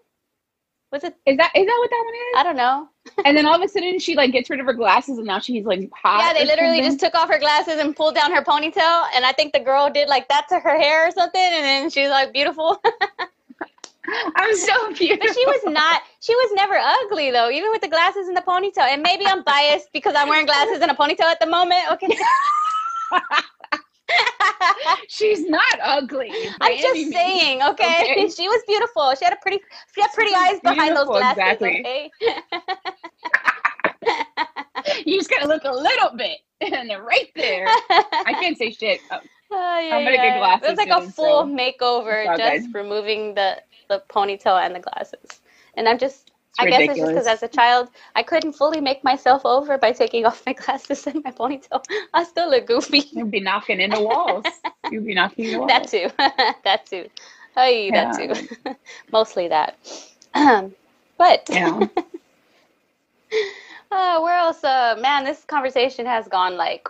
[0.92, 1.16] Was it?
[1.26, 2.34] Is that is that what that one is?
[2.36, 2.88] I don't know.
[3.24, 5.40] and then all of a sudden she like gets rid of her glasses and now
[5.40, 6.20] she's like hot.
[6.20, 6.98] Yeah, they literally something.
[6.98, 9.90] just took off her glasses and pulled down her ponytail, and I think the girl
[9.90, 12.80] did like that to her hair or something, and then she's like beautiful.
[14.36, 15.26] I'm so beautiful.
[15.26, 16.02] But she was not.
[16.20, 18.86] She was never ugly though, even with the glasses and the ponytail.
[18.86, 21.80] And maybe I'm biased because I'm wearing glasses and a ponytail at the moment.
[21.92, 22.08] Okay.
[25.09, 26.31] She's not ugly.
[26.61, 27.14] I'm just means.
[27.14, 28.12] saying, okay?
[28.12, 28.29] Okay.
[28.35, 29.14] She was beautiful.
[29.18, 29.61] She had a pretty,
[29.94, 31.38] she had pretty eyes behind those glasses.
[31.38, 31.81] exactly.
[31.81, 32.11] Okay.
[35.07, 37.66] You just gotta look a little bit, and they're right there.
[37.66, 39.00] I can't say shit.
[39.11, 39.18] Oh,
[39.50, 42.74] Oh, yeah, I'm gonna get glasses It was like a full so makeover, just good.
[42.79, 45.40] removing the the ponytail and the glasses.
[45.77, 49.02] And I'm just I guess it's just because as a child, I couldn't fully make
[49.04, 51.84] myself over by taking off my glasses and my ponytail.
[52.14, 53.02] I still look goofy.
[53.12, 54.44] You'd be knocking into walls.
[54.90, 55.70] You'd be knocking into walls.
[55.70, 56.08] that too.
[56.64, 57.08] that too.
[57.54, 58.12] Hey, Yeah.
[58.12, 58.74] that too.
[59.12, 59.76] Mostly that.
[61.18, 61.80] but Yeah.
[63.90, 64.62] uh, where else?
[64.64, 66.88] Uh, man, this conversation has gone like.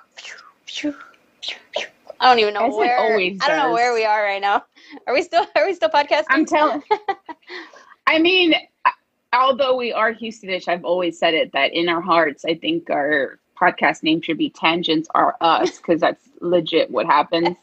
[2.20, 2.98] I don't even know As where.
[3.40, 4.64] I don't know where we are right now.
[5.06, 5.46] Are we still?
[5.56, 6.26] Are we still podcasting?
[6.28, 6.82] I'm telling.
[8.06, 8.54] I mean,
[9.40, 13.38] although we are Houstonish, I've always said it that in our hearts, I think our
[13.60, 17.56] podcast name should be Tangents Are Us because that's legit what happens.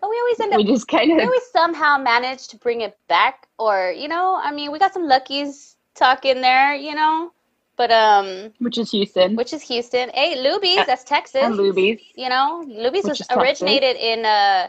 [0.00, 2.80] but we always end up we just kind of we always somehow manage to bring
[2.80, 6.94] it back or you know i mean we got some Lucky's tuck in there you
[6.94, 7.32] know
[7.76, 12.00] but um which is Houston which is houston hey Luby's that's texas and Luby's.
[12.14, 13.36] you know Luby's Which was is Texas.
[13.36, 14.68] originated in uh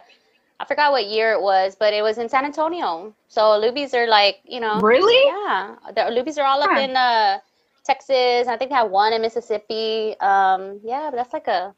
[0.62, 3.14] i forgot what year it was but it was in san antonio.
[3.30, 4.80] So Luby's are like you know.
[4.82, 5.36] Really?
[5.50, 5.76] yeah.
[5.96, 7.40] The Luby's are all up in uh
[7.86, 8.48] texas.
[8.48, 10.16] I think they have one in mississippi.
[10.22, 11.76] Um yeah but that's like a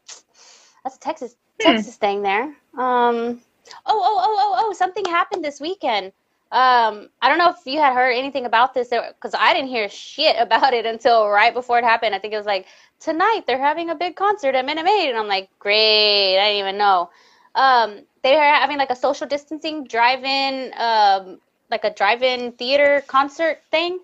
[0.84, 1.82] that's a texas Hmm.
[1.82, 2.46] texas thing there.
[2.78, 3.42] Um
[3.88, 6.14] oh oh oh oh oh something happened this weekend.
[6.52, 9.90] Um i don't know if you had heard anything about this because i didn't hear
[9.90, 12.16] shit about it until right before it happened.
[12.16, 12.68] I think it was like
[13.00, 15.10] tonight they're having a big concert at minute maid.
[15.10, 17.10] And i'm like great i didn't even know
[17.56, 21.40] um they are having like a social distancing drive-in um
[21.70, 24.00] like a drive-in theater concert thing.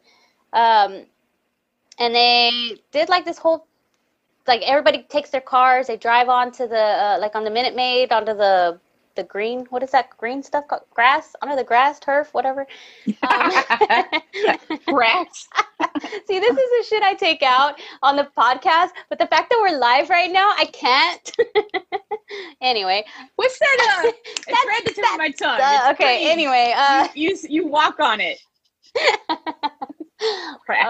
[0.53, 1.05] Um
[1.99, 3.65] and they did like this whole
[4.47, 8.11] like everybody takes their cars they drive onto the uh, like on the minute maid
[8.11, 8.79] onto the
[9.19, 12.65] the green what is that green stuff called grass under the grass turf whatever
[13.23, 13.51] um,
[14.87, 15.49] Rats.
[16.25, 19.59] see this is the shit i take out on the podcast but the fact that
[19.61, 21.35] we're live right now i can't
[22.61, 23.03] anyway
[23.35, 24.03] What's that?
[24.05, 25.59] Uh, it's right at the tip of my tongue.
[25.61, 26.31] uh, okay green.
[26.31, 28.39] anyway uh you, you you walk on it.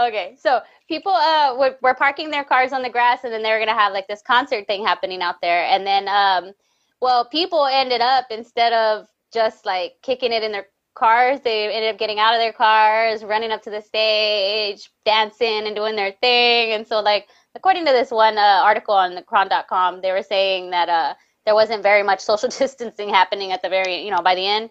[0.07, 3.51] Okay, so people uh were, were parking their cars on the grass, and then they
[3.51, 6.53] were gonna have like this concert thing happening out there, and then um,
[7.01, 11.93] well, people ended up instead of just like kicking it in their cars, they ended
[11.93, 16.11] up getting out of their cars, running up to the stage, dancing and doing their
[16.11, 20.23] thing, and so like according to this one uh, article on the chron.com, they were
[20.23, 21.13] saying that uh
[21.45, 24.69] there wasn't very much social distancing happening at the very you know by the end.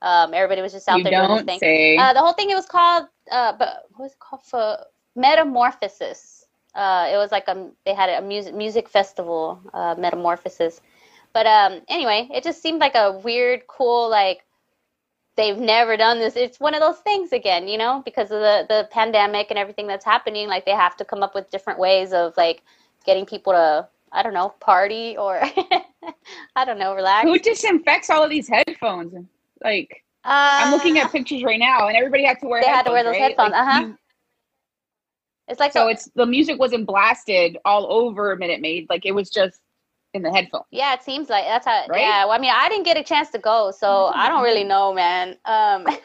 [0.00, 1.58] Um, everybody was just out you there doing this thing.
[1.58, 1.96] say.
[1.96, 4.78] Uh, the whole thing it was called uh, but what was it called for
[5.14, 6.44] Metamorphosis.
[6.74, 10.80] Uh, it was like a they had a music music festival, uh, Metamorphosis.
[11.34, 14.44] But um, anyway, it just seemed like a weird, cool like
[15.36, 16.36] they've never done this.
[16.36, 19.86] It's one of those things again, you know, because of the the pandemic and everything
[19.86, 20.48] that's happening.
[20.48, 22.62] Like they have to come up with different ways of like
[23.06, 25.40] getting people to I don't know party or
[26.56, 27.26] I don't know relax.
[27.26, 29.14] Who disinfects all of these headphones?
[29.64, 32.60] Like Uh, I'm looking at pictures right now, and everybody had to wear.
[32.60, 33.22] They had to wear those right?
[33.22, 33.80] headphones, Like, uh-huh.
[33.86, 33.98] you-
[35.48, 38.86] It's like so a- it's the music wasn't blasted all over Minute Maid.
[38.90, 39.61] Like it was just
[40.14, 40.62] in the headphone.
[40.70, 41.86] Yeah, it seems like that's how.
[41.88, 42.00] Right?
[42.02, 44.64] Yeah, well, I mean, I didn't get a chance to go, so I don't really
[44.64, 45.36] know, man.
[45.44, 45.86] Um,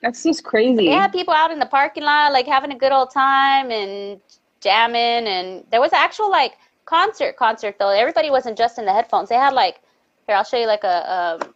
[0.00, 0.84] That's just crazy.
[0.84, 4.20] Yeah, people out in the parking lot, like having a good old time and
[4.60, 6.52] jamming, and there was actual like
[6.84, 7.36] concert.
[7.36, 9.28] Concert though, everybody wasn't just in the headphones.
[9.28, 9.80] They had like,
[10.26, 11.54] here, I'll show you like a um,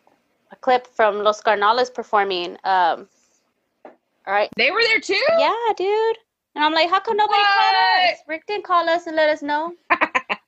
[0.50, 2.56] a clip from Los Carnales performing.
[2.64, 3.06] Um,
[4.26, 5.20] all right, They were there too.
[5.38, 6.16] yeah, dude.
[6.54, 7.76] And I'm like, how come nobody called
[8.10, 8.18] us?
[8.28, 9.72] Rick didn't call us and let us know.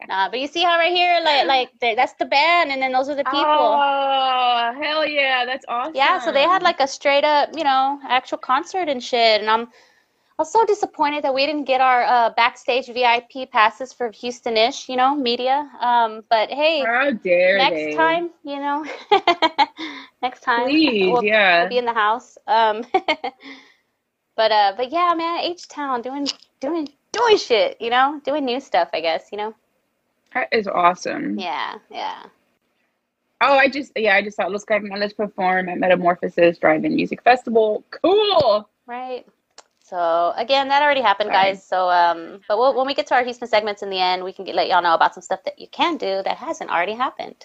[0.09, 1.47] Nah, but you see how right here, like,
[1.81, 3.43] like that's the band, and then those are the people.
[3.43, 5.95] Oh hell yeah, that's awesome.
[5.95, 9.41] Yeah, so they had like a straight up, you know, actual concert and shit.
[9.41, 13.93] And I'm, I was so disappointed that we didn't get our uh, backstage VIP passes
[13.93, 15.71] for Houstonish, you know, media.
[15.81, 17.95] Um, but hey, How dare next they?
[17.95, 18.85] time, you know,
[20.23, 21.61] next time, Please, we'll, yeah.
[21.61, 22.37] we'll be in the house.
[22.47, 22.85] Um,
[24.37, 26.27] but uh, but yeah, man, H Town doing
[26.61, 29.55] doing doing shit, you know, doing new stuff, I guess, you know.
[30.35, 31.39] That is awesome.
[31.39, 32.25] Yeah, yeah.
[33.41, 34.51] Oh, I just yeah, I just thought.
[34.51, 37.85] Let's saw Los Cardenales perform at Metamorphosis Drive-In Music Festival.
[37.91, 38.69] Cool.
[38.87, 39.27] Right.
[39.83, 41.53] So again, that already happened, Sorry.
[41.53, 41.65] guys.
[41.65, 44.33] So um, but we'll, when we get to our Houston segments in the end, we
[44.33, 46.95] can get, let y'all know about some stuff that you can do that hasn't already
[46.95, 47.45] happened.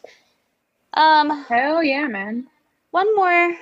[0.93, 2.47] Um, Hell yeah, man.
[2.91, 3.56] one more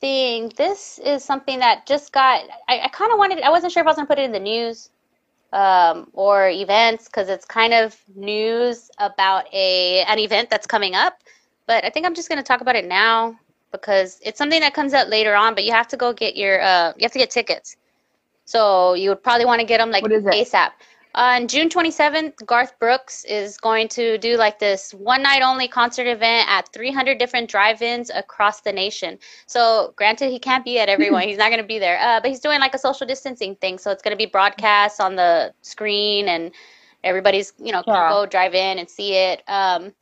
[0.00, 0.52] thing.
[0.56, 2.42] This is something that just got.
[2.68, 3.40] I, I kind of wanted.
[3.40, 4.90] I wasn't sure if I was gonna put it in the news
[5.54, 11.20] um, or events because it's kind of news about a an event that's coming up.
[11.66, 13.38] But I think I'm just gonna talk about it now
[13.72, 15.54] because it's something that comes out later on.
[15.54, 16.60] But you have to go get your.
[16.60, 17.76] Uh, you have to get tickets.
[18.44, 20.48] So you would probably want to get them like is it?
[21.16, 26.08] On June 27th, Garth Brooks is going to do like this one night only concert
[26.08, 29.18] event at 300 different drive ins across the nation.
[29.46, 32.30] So, granted, he can't be at everyone, he's not going to be there, uh, but
[32.30, 33.78] he's doing like a social distancing thing.
[33.78, 36.50] So, it's going to be broadcast on the screen and
[37.04, 38.08] everybody's, you know, Yeah.
[38.08, 39.44] go drive in and see it.
[39.46, 39.94] Um,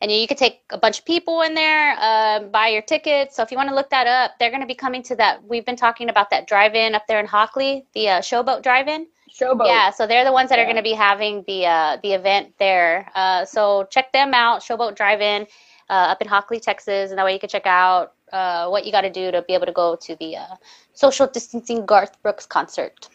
[0.00, 3.34] and you could take a bunch of people in there, uh, buy your tickets.
[3.34, 5.42] So if you want to look that up, they're going to be coming to that.
[5.42, 9.08] We've been talking about that drive-in up there in Hockley, the uh, Showboat Drive-in.
[9.34, 9.66] Showboat.
[9.66, 10.66] Yeah, so they're the ones that are Yeah.
[10.66, 13.10] going to be having the uh, the event there.
[13.14, 15.46] Uh, so check them out, Showboat Drive-In,
[15.90, 18.92] uh, up in Hockley, Texas, and that way you can check out uh, what you
[18.92, 20.54] got to do to be able to go to the uh,
[20.92, 23.08] social distancing Garth Brooks concert.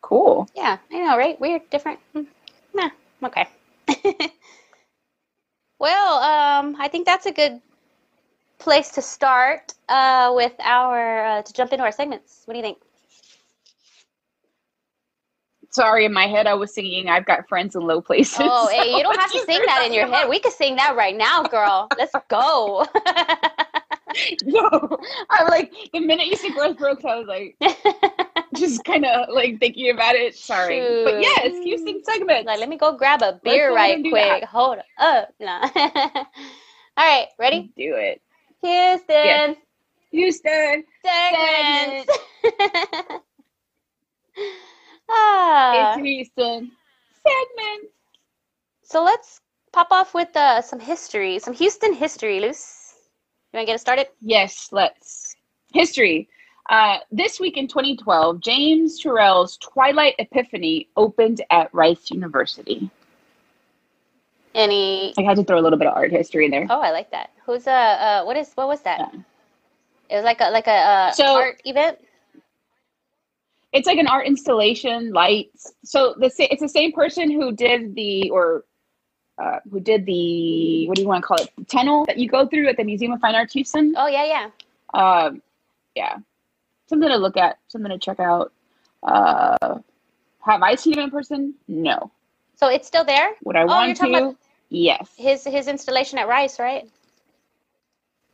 [0.00, 0.48] Cool.
[0.54, 1.40] Yeah, I know, right?
[1.40, 1.98] Weird, different.
[2.12, 2.22] Hmm.
[2.74, 2.90] Nah,
[3.24, 3.46] okay.
[5.78, 7.60] well, um, I think that's a good
[8.58, 12.42] place to start uh, with our uh, to jump into our segments.
[12.44, 12.78] What do you think?
[15.72, 18.94] Sorry, in my head I was singing "I've Got Friends in Low Places." Oh, hey,
[18.96, 20.28] you don't have to sing that in your head.
[20.28, 21.88] We could sing that right now, girl.
[21.98, 22.86] Let's go.
[24.44, 24.98] No,
[25.30, 27.56] I'm like the minute you said Garth Brooks, I was like
[28.54, 30.34] just kind of like thinking about it.
[30.36, 31.20] Sorry, but Shoot.
[31.22, 32.46] yes, Houston segments.
[32.46, 34.44] like, let me go grab a beer right quick.
[34.44, 35.32] Hold up.
[35.40, 35.62] No.
[35.62, 36.26] All
[36.98, 37.72] right, ready?
[37.74, 38.20] do it.
[38.60, 39.56] Houston Yes.
[40.10, 42.12] Houston, segments.
[45.08, 45.94] Ah.
[45.96, 46.70] it's Houston
[47.22, 47.92] segments.
[48.82, 49.40] So let's
[49.72, 52.94] pop off with uh, some history, some Houston history, Luce.
[53.52, 54.08] You want to get us started?
[54.20, 55.36] Yes, let's.
[55.72, 56.28] History.
[56.68, 62.90] Uh, this week in 2012, James Turrell's Twilight Epiphany opened at Rice University.
[64.54, 65.14] Any?
[65.18, 66.66] I had to throw a little bit of art history in there.
[66.68, 67.30] Oh, I like that.
[67.46, 69.00] Who's uh, uh what is what was that?
[69.00, 69.20] Yeah.
[70.10, 71.98] It was like a like a uh, So- art event.
[73.72, 75.72] It's like an art installation, lights.
[75.84, 78.64] So the it's the same person who did the or
[79.38, 81.50] uh, who did the what do you want to call it?
[81.56, 83.94] The tunnel that you go through at the Museum of Fine Arts Houston.
[83.96, 84.50] Oh yeah, yeah.
[84.94, 85.40] Um,
[85.94, 86.16] yeah,
[86.86, 88.52] something to look at, something to check out.
[89.02, 89.78] Uh,
[90.44, 91.54] have I seen him in person?
[91.66, 92.10] No.
[92.56, 93.30] So it's still there.
[93.44, 94.16] Would I Oh, want you're to?
[94.18, 94.36] about-
[94.68, 95.10] Yes.
[95.16, 96.88] His his installation at Rice, right?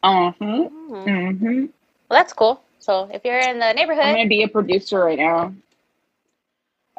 [0.05, 0.45] Uh huh.
[0.45, 0.71] Mhm.
[1.05, 1.59] Mm-hmm.
[2.09, 2.63] Well, that's cool.
[2.79, 5.53] So if you're in the neighborhood, I'm gonna be a producer right now.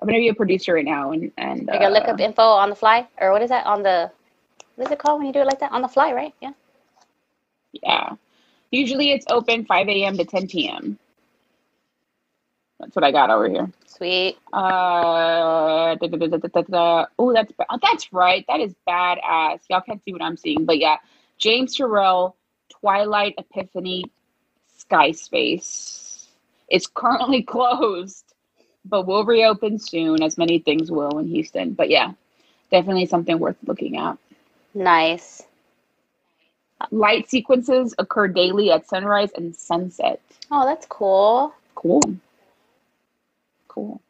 [0.01, 2.43] I'm gonna be a producer right now, and and you're gonna look uh, up info
[2.43, 4.11] on the fly, or what is that on the?
[4.75, 5.71] What is it called when you do it like that?
[5.71, 6.33] On the fly, right?
[6.41, 6.51] Yeah.
[7.73, 8.09] yeah.
[8.71, 10.17] Usually it's open 5 a.m.
[10.17, 10.99] to 10 p.m.
[12.79, 13.69] That's what I got over here.
[13.87, 14.37] Sweet.
[14.53, 15.95] Uh,
[17.19, 18.45] oh, that's ba- oh, that's right.
[18.47, 19.61] That is badass.
[19.69, 20.97] Y'all can't see what I'm seeing, but yeah,
[21.37, 22.35] James Turrell,
[22.69, 24.05] Twilight Epiphany,
[24.79, 26.27] Sky Space.
[26.69, 28.33] It's currently closed,
[28.85, 31.73] but will reopen soon, as many things will in Houston.
[31.73, 32.13] But yeah,
[32.71, 34.17] definitely something worth looking at.
[34.73, 35.43] Nice.
[36.91, 40.21] Light sequences occur daily at sunrise and sunset.
[40.49, 41.53] Oh, that's cool.
[41.75, 42.01] Cool.
[43.67, 44.01] Cool.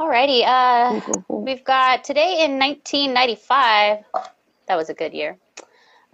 [0.00, 0.42] Alrighty.
[0.44, 1.42] Uh, Cool, cool, cool.
[1.44, 4.04] we've got today in 1995.
[4.66, 5.38] That was a good year.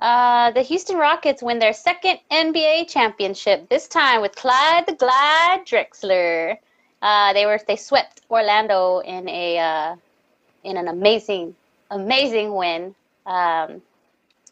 [0.03, 3.69] Uh, the Houston Rockets win their second NBA championship.
[3.69, 6.59] This time with Clyde the Glide Drexler.
[7.01, 9.97] Uh, they were they swept Orlando in a uh,
[10.65, 11.55] in an amazing
[11.93, 12.97] amazing win.
[13.27, 13.81] Um,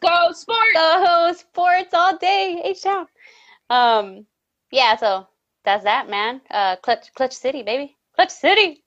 [0.01, 0.73] Go sports!
[0.73, 3.07] go sports all day, H Town.
[3.69, 4.25] Um,
[4.71, 5.27] yeah, so
[5.65, 6.39] that's that, man.
[6.49, 7.97] Uh, Clutch Clutch City, baby.
[8.15, 8.85] Clutch City.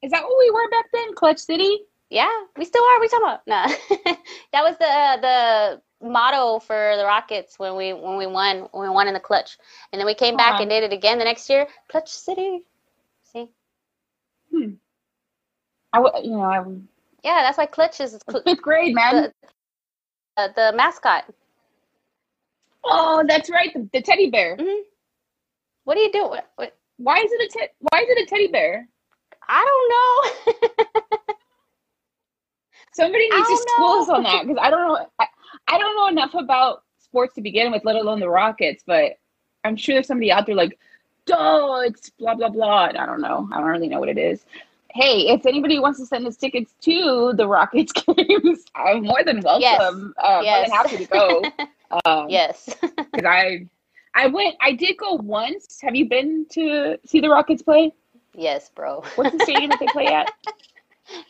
[0.00, 1.14] Is that what we were back then?
[1.14, 1.80] Clutch City?
[2.10, 3.00] Yeah, we still are.
[3.00, 3.46] We talking about?
[3.46, 3.66] Nah,
[4.52, 8.88] that was the uh, the motto for the Rockets when we when we won when
[8.88, 9.58] we won in the clutch,
[9.92, 11.66] and then we came back and did it again the next year.
[11.88, 12.60] Clutch City.
[13.32, 13.48] See,
[14.54, 14.70] Hmm.
[15.92, 16.58] I, w- you know, I
[17.24, 19.32] yeah, that's why Clutch is cl- fifth grade, man.
[20.36, 21.24] the, uh, the mascot.
[22.84, 24.56] oh, that's right, the, the teddy bear.
[24.56, 24.82] hmm
[25.84, 26.24] What do you do?
[26.28, 28.88] What, what, Why is it a te- Why is it a teddy bear?
[29.48, 31.17] I don't know.
[32.98, 35.06] Somebody needs to don't school us on that because I don't know.
[35.20, 35.26] I,
[35.68, 38.82] I don't know enough about sports to begin with, let alone the Rockets.
[38.86, 39.18] But
[39.64, 40.78] I'm sure there's somebody out there like,
[41.26, 42.86] duh, it's blah blah blah.
[42.86, 43.48] And I don't know.
[43.52, 44.44] I don't really know what it is.
[44.94, 49.42] Hey, if anybody wants to send us tickets to the Rockets games, I'm more than
[49.42, 50.14] welcome.
[50.18, 50.68] Uh, More Yes.
[50.68, 51.44] than happy to go.
[52.04, 52.68] Um, yes.
[52.82, 53.66] because I
[54.14, 55.78] I went I did go once.
[55.80, 57.94] Have you been to see the Rockets play?
[58.34, 59.02] yes, bro.
[59.14, 60.30] What's the stadium that they play at?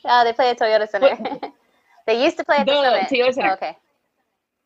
[0.05, 1.47] Oh, they play at Toyota Center.
[2.09, 3.14] They used to play at the, The.
[3.16, 3.50] Toyota Center.
[3.50, 3.76] Oh, okay.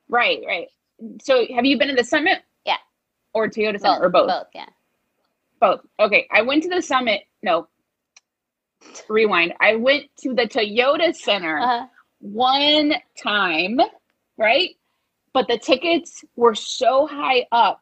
[0.08, 0.68] Right, right.
[1.22, 2.38] So have you been to the Summit?
[2.64, 2.76] Yeah.
[3.34, 4.28] Or Toyota Center or both?
[4.28, 4.66] Both, yeah.
[5.60, 5.80] Both.
[6.00, 6.26] Okay.
[6.32, 7.22] I went to the Summit.
[7.42, 7.68] No.
[9.08, 9.54] rewind.
[9.60, 11.86] I went to the Toyota Center Uh-huh.
[12.20, 13.78] one time,
[14.38, 14.70] right?
[15.32, 17.80] But the tickets were so high up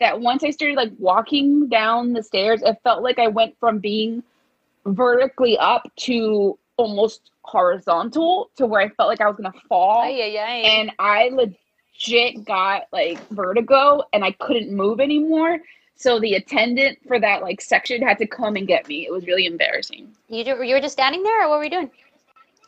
[0.00, 3.78] that once I started like walking down the stairs, it felt like I went from
[3.80, 4.22] being
[4.86, 10.02] vertically up to almost horizontal to where I felt like I was gonna fall.
[10.02, 10.56] Ay, ay, ay.
[10.68, 15.58] And I legit got like vertigo and I couldn't move anymore.
[15.96, 19.06] So the attendant for that like section had to come and get me.
[19.06, 20.08] It was really embarrassing.
[20.28, 21.90] you, ju- you were just standing there, or what were you doing?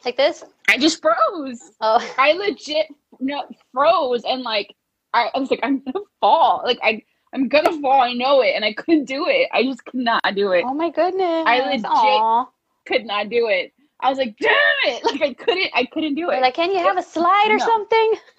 [0.05, 0.45] Like this?
[0.69, 1.73] I just froze.
[1.81, 2.87] Oh, I legit
[3.21, 4.75] no froze and like
[5.15, 6.63] I, I was like I'm gonna fall.
[6.65, 7.03] Like I
[7.35, 8.03] I'm gonna fall.
[8.03, 9.49] I know it, and I couldn't do it.
[9.53, 10.65] I just could not do it.
[10.67, 11.45] oh my goodness.
[11.47, 12.47] I legit- Aw.
[12.85, 13.73] Could not do it.
[14.03, 14.53] I was like, damn
[14.86, 15.05] it!
[15.12, 15.70] Like I couldn't.
[15.74, 16.40] I couldn't do it.
[16.40, 17.64] like, can you have a slide or No.
[17.64, 18.14] something?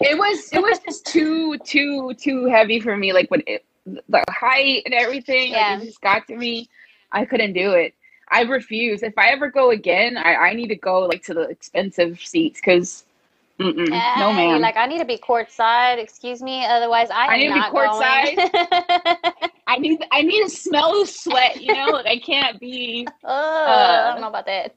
[0.00, 3.12] it was it was just too too too heavy for me.
[3.12, 5.74] Like when it, the height and everything, Yeah.
[5.74, 6.68] like, it just got to me.
[7.12, 7.94] I couldn't do it.
[8.28, 9.02] I refuse.
[9.02, 12.60] If I ever go again, I, I need to go like to the expensive seats
[12.60, 13.04] because
[13.58, 14.60] no man.
[14.60, 15.98] Like, I need to be courtside.
[15.98, 16.64] Excuse me.
[16.64, 19.49] Otherwise, I, I need to be going.
[19.70, 21.62] I need I need to smell the sweat.
[21.62, 23.06] You know, like I can't be.
[23.24, 24.74] oh, I Uh, don't know about that.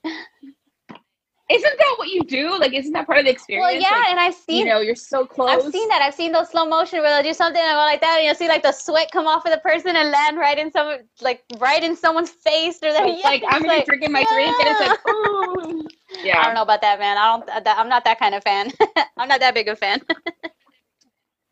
[1.50, 2.58] Isn't that what you do?
[2.58, 3.66] Like, isn't that part of the experience?
[3.66, 5.50] Well, yeah, Like, and I've seen you know, you're so close.
[5.50, 6.02] I've seen that.
[6.02, 8.36] I've seen those slow motion where they'll do something and go like that, and you'll
[8.36, 11.44] see like the sweat come off of the person and land right in some, like
[11.60, 13.06] right in someone's face or that.
[13.24, 15.88] like I'm gonna like, drinking my drink, and it's like, ooh.
[16.24, 16.40] Yeah.
[16.40, 17.18] I don't know about that, man.
[17.18, 17.46] I don't.
[17.66, 18.72] That, I'm not that kind of fan.
[19.18, 20.02] I'm not that big of a fan.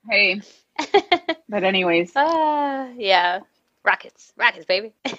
[0.10, 0.42] Hey,
[1.50, 3.40] but anyways, uh, yeah,
[3.84, 4.94] rockets, rockets, baby.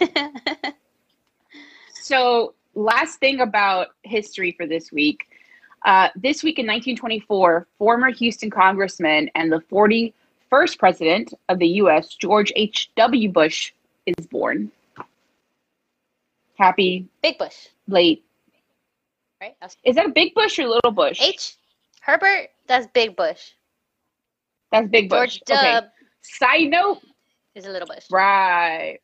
[1.94, 5.26] so last thing about history for this week.
[5.84, 12.14] Uh, this week in 1924, former Houston congressman and the 41st president of the U.S.,
[12.14, 13.30] George H.W.
[13.30, 13.72] Bush,
[14.06, 14.70] is born.
[16.58, 18.24] Happy Big Bush, late.
[19.40, 19.56] right?
[19.84, 21.20] Is that a big bush or little bush?
[21.20, 21.56] H.
[22.00, 22.50] Herbert.
[22.66, 23.52] That's Big Bush.
[24.72, 25.34] That's big bush.
[25.34, 25.86] George Dub Okay.
[26.22, 27.00] Side note,
[27.54, 28.06] is a little bush.
[28.10, 28.98] right.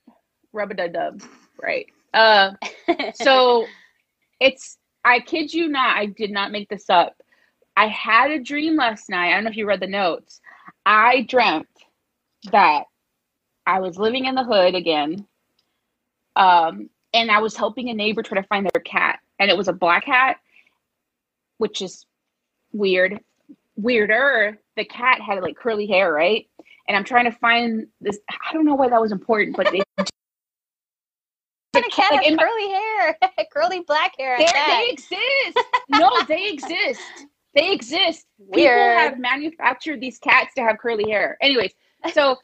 [0.53, 1.23] Rub a dub dub.
[1.63, 1.87] Right.
[2.15, 2.53] Uh,
[3.15, 3.67] so
[4.41, 7.15] it's I kid you not, I did not make this up.
[7.77, 9.31] I had a dream last night.
[9.31, 10.41] I don't know if you read the notes.
[10.87, 11.69] I dreamt
[12.51, 12.85] that
[13.67, 15.27] I was living in the hood again.
[16.35, 19.21] Um, and I was helping a neighbor try to find their cat.
[19.39, 20.39] And it was a black cat,
[21.59, 22.07] which is
[22.73, 23.21] weird.
[23.79, 26.47] Weirder, the cat had like curly hair, right?
[26.89, 28.19] And I'm trying to find this.
[28.29, 29.81] I don't know why that was important, but they,
[31.77, 33.19] a cat like, in my- curly hair,
[33.53, 34.37] curly black hair.
[34.39, 35.59] They exist.
[35.91, 37.01] no, they exist.
[37.55, 38.27] They exist.
[38.53, 41.39] People have manufactured these cats to have curly hair.
[41.41, 41.73] Anyways,
[42.13, 42.37] so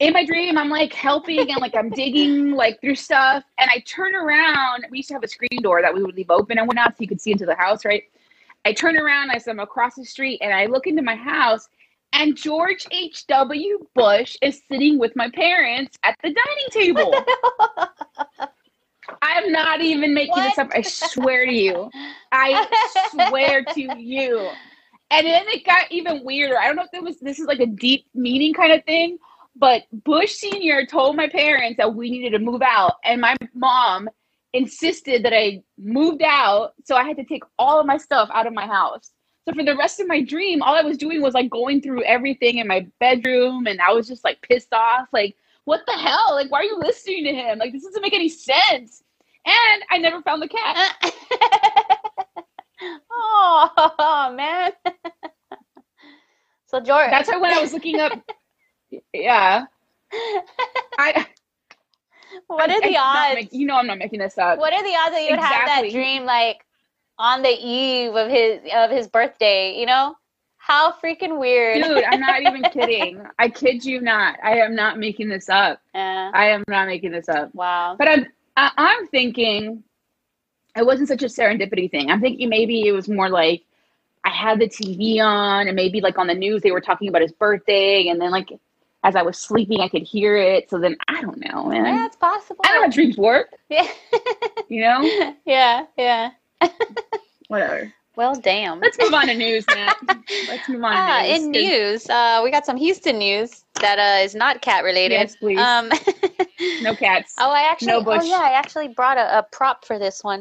[0.00, 3.80] in my dream, I'm like helping and like I'm digging like through stuff, and I
[3.80, 4.86] turn around.
[4.90, 6.96] We used to have a screen door that we would leave open and whatnot, so
[7.00, 8.04] you could see into the house, right?
[8.64, 11.68] I turn around as I'm across the street, and I look into my house,
[12.12, 13.26] and George H.
[13.26, 13.86] W.
[13.94, 17.14] Bush is sitting with my parents at the dining table.
[19.22, 20.68] I'm not even making this up.
[20.74, 21.90] I swear to you.
[22.32, 22.66] I
[23.10, 24.50] swear to you.
[25.10, 26.58] And then it got even weirder.
[26.58, 29.18] I don't know if it was this is like a deep meaning kind of thing,
[29.56, 34.08] but Bush Senior told my parents that we needed to move out, and my mom
[34.52, 38.46] insisted that I moved out, so I had to take all of my stuff out
[38.46, 39.10] of my house.
[39.46, 42.04] So for the rest of my dream, all I was doing was like going through
[42.04, 46.30] everything in my bedroom, and I was just like pissed off, like what the hell?
[46.32, 47.58] Like why are you listening to him?
[47.58, 49.02] Like this doesn't make any sense.
[49.46, 51.14] And I never found the cat.
[53.10, 54.72] oh man.
[56.66, 57.10] so George.
[57.10, 58.12] That's why when I was looking up,
[59.12, 59.64] yeah.
[62.48, 63.34] What I- are the odds?
[63.36, 64.58] make- you know, I'm not making this up.
[64.58, 66.64] what are the odds that you would have that dream like
[67.18, 69.78] on the eve of his of his birthday?
[69.78, 70.16] You know,
[70.56, 71.82] how freaking weird.
[71.82, 73.22] Dude, I'm not even kidding.
[73.38, 74.36] I kid you not.
[74.42, 75.80] I am not making this up.
[75.94, 76.30] Yeah.
[76.34, 77.54] I am not making this up.
[77.54, 77.96] wow.
[77.98, 78.26] But I'm
[78.56, 79.84] I, I'm thinking
[80.76, 82.10] it wasn't such a serendipity thing.
[82.10, 83.62] I'm thinking maybe it was more like
[84.24, 87.22] I had the TV on and maybe like on the news they were talking about
[87.22, 88.50] his birthday and then like
[89.08, 90.68] as I was sleeping I could hear it.
[90.70, 91.84] So then I don't know, man.
[91.86, 92.60] Yeah, it's possible.
[92.64, 93.88] I don't know how dreams work, Yeah.
[94.68, 95.34] you know?
[95.46, 95.86] yeah.
[95.96, 96.30] Yeah.
[97.48, 97.92] Whatever.
[98.16, 98.80] Well, damn.
[98.80, 99.96] Let's move on to news, Matt.
[100.48, 101.38] Let's move on Ah, to news.
[101.44, 105.14] in news, uh, we got some Houston news that uh, is not cat related.
[105.14, 105.58] Yes, please.
[105.58, 105.88] Um,
[106.82, 107.34] No cats.
[107.38, 110.40] oh, I actually, No oh yeah, I actually brought a, a prop for this one.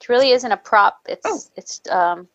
[0.00, 1.00] It really isn't a prop.
[1.08, 1.40] It's Oh.
[1.56, 2.28] it's um,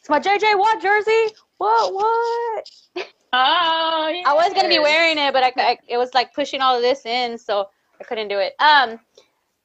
[0.00, 1.26] it's my JJ Watt jersey.
[1.58, 3.06] What what?
[3.32, 4.28] Oh, yeah.
[4.28, 6.82] I was gonna be wearing it, but I, I it was like pushing all of
[6.82, 7.68] this in, so
[8.00, 8.54] I couldn't do it.
[8.58, 8.98] Um,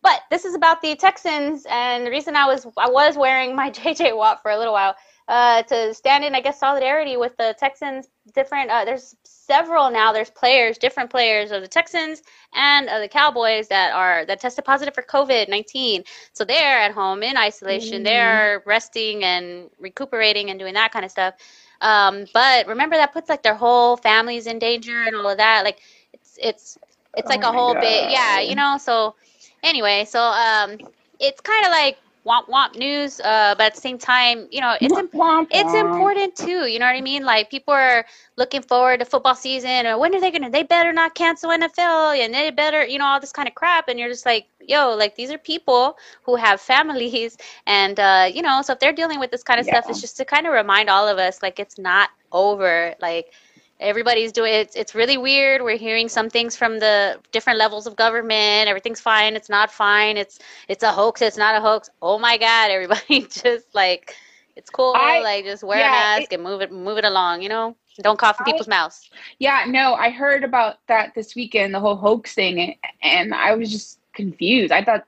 [0.03, 3.71] but this is about the Texans, and the reason I was I was wearing my
[3.71, 4.95] JJ Watt for a little while
[5.27, 8.07] uh, to stand in, I guess, solidarity with the Texans.
[8.33, 10.11] Different, uh, there's several now.
[10.11, 12.21] There's players, different players of the Texans
[12.53, 16.03] and of the Cowboys that are that tested positive for COVID nineteen.
[16.33, 17.97] So they're at home in isolation.
[17.97, 18.03] Mm-hmm.
[18.03, 21.35] They're resting and recuperating and doing that kind of stuff.
[21.81, 25.63] Um, but remember that puts like their whole families in danger and all of that.
[25.63, 25.79] Like
[26.13, 26.77] it's it's
[27.15, 27.75] it's like oh a whole God.
[27.75, 28.77] bit, yeah, you know.
[28.79, 29.15] So
[29.63, 30.77] anyway, so um,
[31.19, 34.75] it's kind of like womp womp news, uh, but at the same time, you know,
[34.81, 35.13] it's imp-
[35.51, 36.65] it's important too.
[36.65, 37.23] You know what I mean?
[37.23, 38.05] Like people are
[38.35, 40.49] looking forward to football season, or when are they gonna?
[40.49, 43.87] They better not cancel NFL, and they better, you know, all this kind of crap.
[43.87, 48.41] And you're just like, yo, like these are people who have families, and uh, you
[48.41, 49.79] know, so if they're dealing with this kind of yeah.
[49.79, 52.95] stuff, it's just to kind of remind all of us, like it's not over.
[53.01, 53.31] Like
[53.79, 54.71] everybody's doing it.
[54.75, 55.61] It's really weird.
[55.61, 58.67] We're hearing some things from the different levels of government.
[58.67, 59.35] Everything's fine.
[59.35, 60.17] It's not fine.
[60.17, 61.21] It's it's a hoax.
[61.21, 61.89] It's not a hoax.
[62.01, 62.71] Oh my god!
[62.71, 64.15] Everybody just like
[64.55, 64.93] it's cool.
[64.95, 67.41] I, like just wear yeah, a mask it, and move it move it along.
[67.41, 69.09] You know, don't cough in I, people's mouths.
[69.39, 73.71] Yeah, no, I heard about that this weekend, the whole hoax thing, and I was
[73.71, 74.71] just confused.
[74.71, 75.05] I thought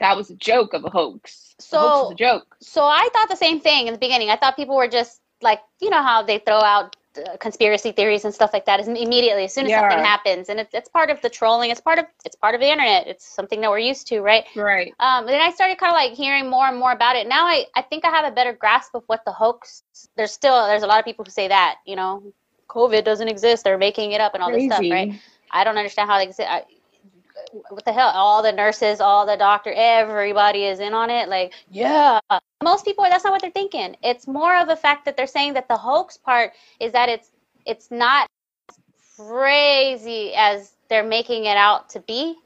[0.00, 1.54] that was a joke of a hoax.
[1.58, 2.56] So hoax a joke.
[2.60, 4.30] So I thought the same thing in the beginning.
[4.30, 8.24] I thought people were just like you know how they throw out uh, conspiracy theories
[8.24, 9.80] and stuff like that is immediately as soon as yeah.
[9.80, 12.60] something happens and it's, it's part of the trolling it's part of it's part of
[12.60, 15.90] the internet it's something that we're used to right right um then i started kind
[15.90, 18.30] of like hearing more and more about it now i i think i have a
[18.30, 19.82] better grasp of what the hoax
[20.16, 22.22] there's still there's a lot of people who say that you know
[22.68, 24.68] covid doesn't exist they're making it up and all Crazy.
[24.68, 25.12] this stuff right
[25.50, 26.48] i don't understand how they exist
[27.52, 28.10] what the hell?
[28.14, 31.28] All the nurses all the doctor everybody is in on it?
[31.28, 32.20] Like yeah.
[32.62, 33.96] Most people that's not what they're thinking.
[34.02, 37.30] It's more of a fact that they're saying that the hoax part is that it's
[37.66, 38.28] it's not
[39.16, 42.36] crazy as they're making it out to be.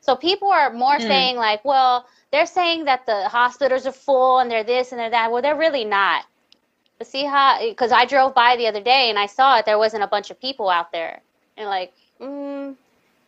[0.00, 1.02] So people are more mm.
[1.02, 5.10] saying like well they're saying that the hospitals are full and they're this and they're
[5.10, 5.32] that.
[5.32, 6.24] Well they're really not.
[6.98, 9.78] But see how because i drove by the other day and i saw it there
[9.78, 11.20] wasn't a bunch of people out there.
[11.56, 12.76] And like mm,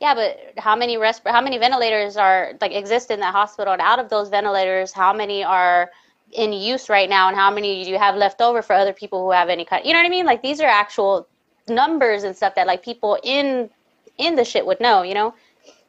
[0.02, 3.72] yeah, but how many resp- how many ventilators are like exist in that hospital?
[3.72, 5.92] And out of those ventilators, how many are
[6.32, 9.22] in use right now, and how many do you have left over for other people
[9.22, 9.86] who have any kind?
[9.86, 10.26] You know what I mean?
[10.26, 11.28] Like these are actual
[11.68, 13.70] numbers and stuff that like people in
[14.18, 15.02] in the shit would know.
[15.02, 15.34] You know,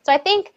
[0.04, 0.54] so I think.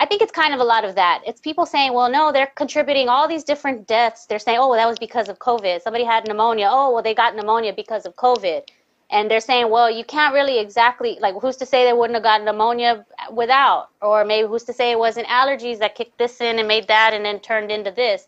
[0.00, 1.24] I think it's kind of a lot of that.
[1.26, 4.26] It's people saying, well, no, they're contributing all these different deaths.
[4.26, 5.82] They're saying, oh, well, that was because of COVID.
[5.82, 6.68] Somebody had pneumonia.
[6.70, 8.62] Oh, well, they got pneumonia because of COVID
[9.10, 12.22] and they're saying, well, you can't really exactly like who's to say they wouldn't have
[12.22, 16.58] gotten pneumonia without, or maybe who's to say it wasn't allergies that kicked this in
[16.58, 18.26] and made that and then turned into this.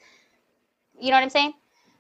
[0.98, 1.54] You know what I'm saying?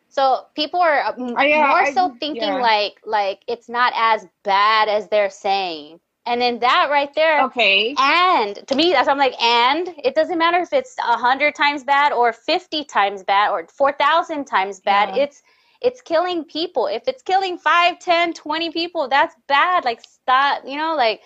[0.08, 2.54] So people are uh, oh, yeah, more so thinking yeah.
[2.54, 6.00] like like it's not as bad as they're saying.
[6.26, 7.42] And then that right there.
[7.44, 7.94] Okay.
[7.98, 11.82] And to me, that's I'm like, and it doesn't matter if it's a hundred times
[11.82, 15.16] bad or fifty times bad or four thousand times bad.
[15.16, 15.24] Yeah.
[15.24, 15.42] It's
[15.80, 16.86] it's killing people.
[16.86, 19.84] If it's killing 5, 10, 20 people, that's bad.
[19.84, 21.20] Like stop, you know, like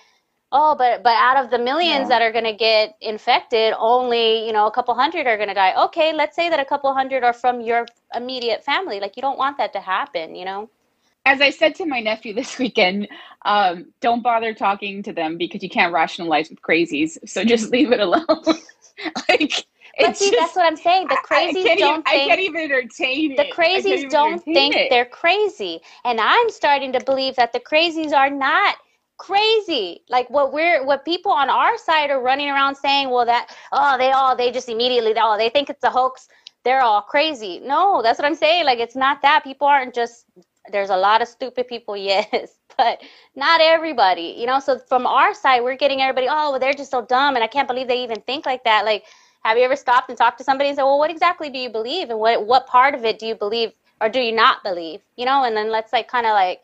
[0.55, 2.19] oh, but but out of the millions yeah.
[2.19, 5.55] that are going to get infected, only, you know, a couple hundred are going to
[5.55, 5.75] die.
[5.87, 9.01] Okay, let's say that a couple hundred are from your immediate family.
[9.01, 10.71] Like you don't want that to happen, you know.
[11.27, 13.09] As I said to my nephew this weekend,
[13.45, 17.19] um, don't bother talking to them because you can't rationalize with crazies.
[17.27, 18.25] So just leave it alone.
[19.29, 19.67] like
[20.01, 21.09] but see, just, that's what I'm saying.
[21.09, 23.37] The crazies I, I don't even, think I can't even entertain it.
[23.37, 24.91] The crazies don't think it.
[24.91, 28.77] they're crazy, and I'm starting to believe that the crazies are not
[29.19, 30.03] crazy.
[30.09, 33.97] Like what we're what people on our side are running around saying, well, that oh,
[33.99, 36.29] they all they just immediately oh they think it's a hoax.
[36.65, 37.61] They're all crazy.
[37.61, 38.65] No, that's what I'm saying.
[38.65, 39.45] Like it's not that.
[39.45, 40.27] People aren't just
[40.71, 43.03] there's a lot of stupid people, yes, but
[43.35, 44.35] not everybody.
[44.37, 47.35] You know, so from our side, we're getting everybody, oh, well, they're just so dumb,
[47.35, 48.85] and I can't believe they even think like that.
[48.85, 49.05] Like,
[49.45, 51.69] have you ever stopped and talked to somebody and said, well, what exactly do you
[51.69, 52.11] believe?
[52.11, 55.01] And what, what part of it do you believe or do you not believe?
[55.17, 56.63] You know, and then let's like kind of like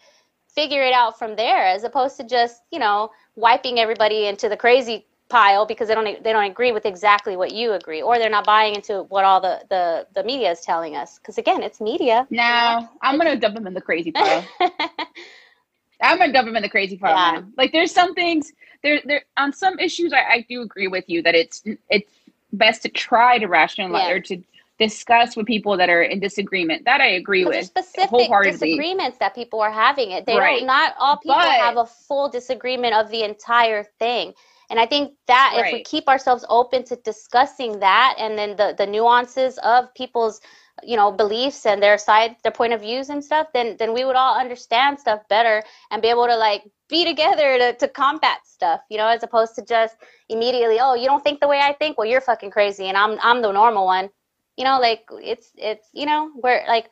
[0.48, 4.56] figure it out from there as opposed to just, you know, wiping everybody into the
[4.56, 8.28] crazy pile because they don't they don't agree with exactly what you agree or they're
[8.28, 11.80] not buying into what all the the, the media is telling us because again it's
[11.80, 14.44] media no i'm gonna dump them in the crazy pile
[16.02, 17.40] i'm gonna dump them in the crazy pile yeah.
[17.40, 17.52] man.
[17.56, 18.52] like there's some things
[18.82, 22.10] there there on some issues I, I do agree with you that it's it's
[22.52, 24.14] best to try to rationalize yeah.
[24.14, 24.42] or to
[24.78, 26.84] discuss with people that are in disagreement.
[26.86, 27.66] That I agree with.
[27.66, 30.10] specific disagreements that people are having.
[30.10, 30.58] It they right.
[30.58, 30.66] don't.
[30.66, 34.32] Not all people but, have a full disagreement of the entire thing.
[34.70, 35.66] And I think that right.
[35.66, 40.40] if we keep ourselves open to discussing that and then the, the nuances of people's
[40.82, 44.04] you know beliefs and their side their point of views and stuff then then we
[44.04, 48.38] would all understand stuff better and be able to like be together to, to combat
[48.44, 49.96] stuff you know as opposed to just
[50.28, 53.18] immediately oh you don't think the way i think well you're fucking crazy and i'm
[53.22, 54.10] i'm the normal one
[54.56, 56.90] you know like it's it's you know we're like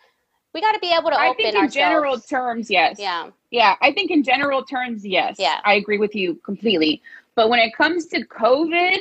[0.55, 1.75] we got to be able to I open think in ourselves.
[1.75, 2.97] general terms, yes.
[2.99, 5.37] yeah Yeah, I think in general terms, yes.
[5.39, 5.61] Yeah.
[5.65, 7.03] I agree with you completely.
[7.35, 8.99] But when it comes to COVID,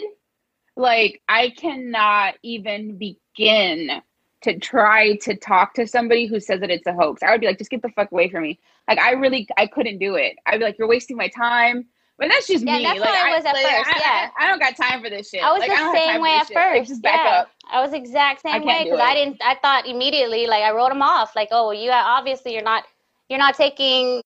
[0.75, 4.01] like I cannot even begin
[4.43, 7.23] to try to talk to somebody who says that it's a hoax.
[7.23, 8.59] I would be like, just get the fuck away from me.
[8.87, 10.35] Like I really I couldn't do it.
[10.45, 11.85] I'd be like, you're wasting my time.
[12.19, 12.83] But that's just Yeah, me.
[12.83, 14.29] that's like, how I was at like, first, I, yeah.
[14.39, 15.43] I, I don't got time for this shit.
[15.43, 16.55] I was Like, I the don't have time same way at shit.
[16.55, 16.89] Like, first.
[16.89, 17.31] just back yeah.
[17.31, 17.51] up.
[17.69, 19.37] I was exact same way because I didn't.
[19.43, 21.35] I thought immediately, like I wrote them off.
[21.35, 22.85] Like, oh, well, you obviously you're not.
[23.29, 24.21] You're not taking.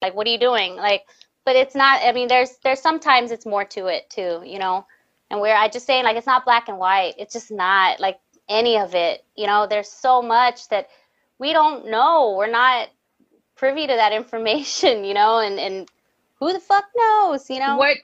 [0.00, 0.76] Like, what are you doing?
[0.76, 1.02] Like,
[1.44, 2.00] but it's not.
[2.02, 4.86] I mean, there's there's sometimes it's more to it too, you know.
[5.30, 7.14] And where I just saying like it's not black and white.
[7.18, 8.18] It's just not like
[8.48, 9.24] any of it.
[9.36, 10.88] You know, there's so much that
[11.38, 12.34] we don't know.
[12.36, 12.88] We're not
[13.56, 15.88] privy to that information, you know, and and
[16.38, 17.76] who the fuck knows, you know?
[17.76, 17.98] What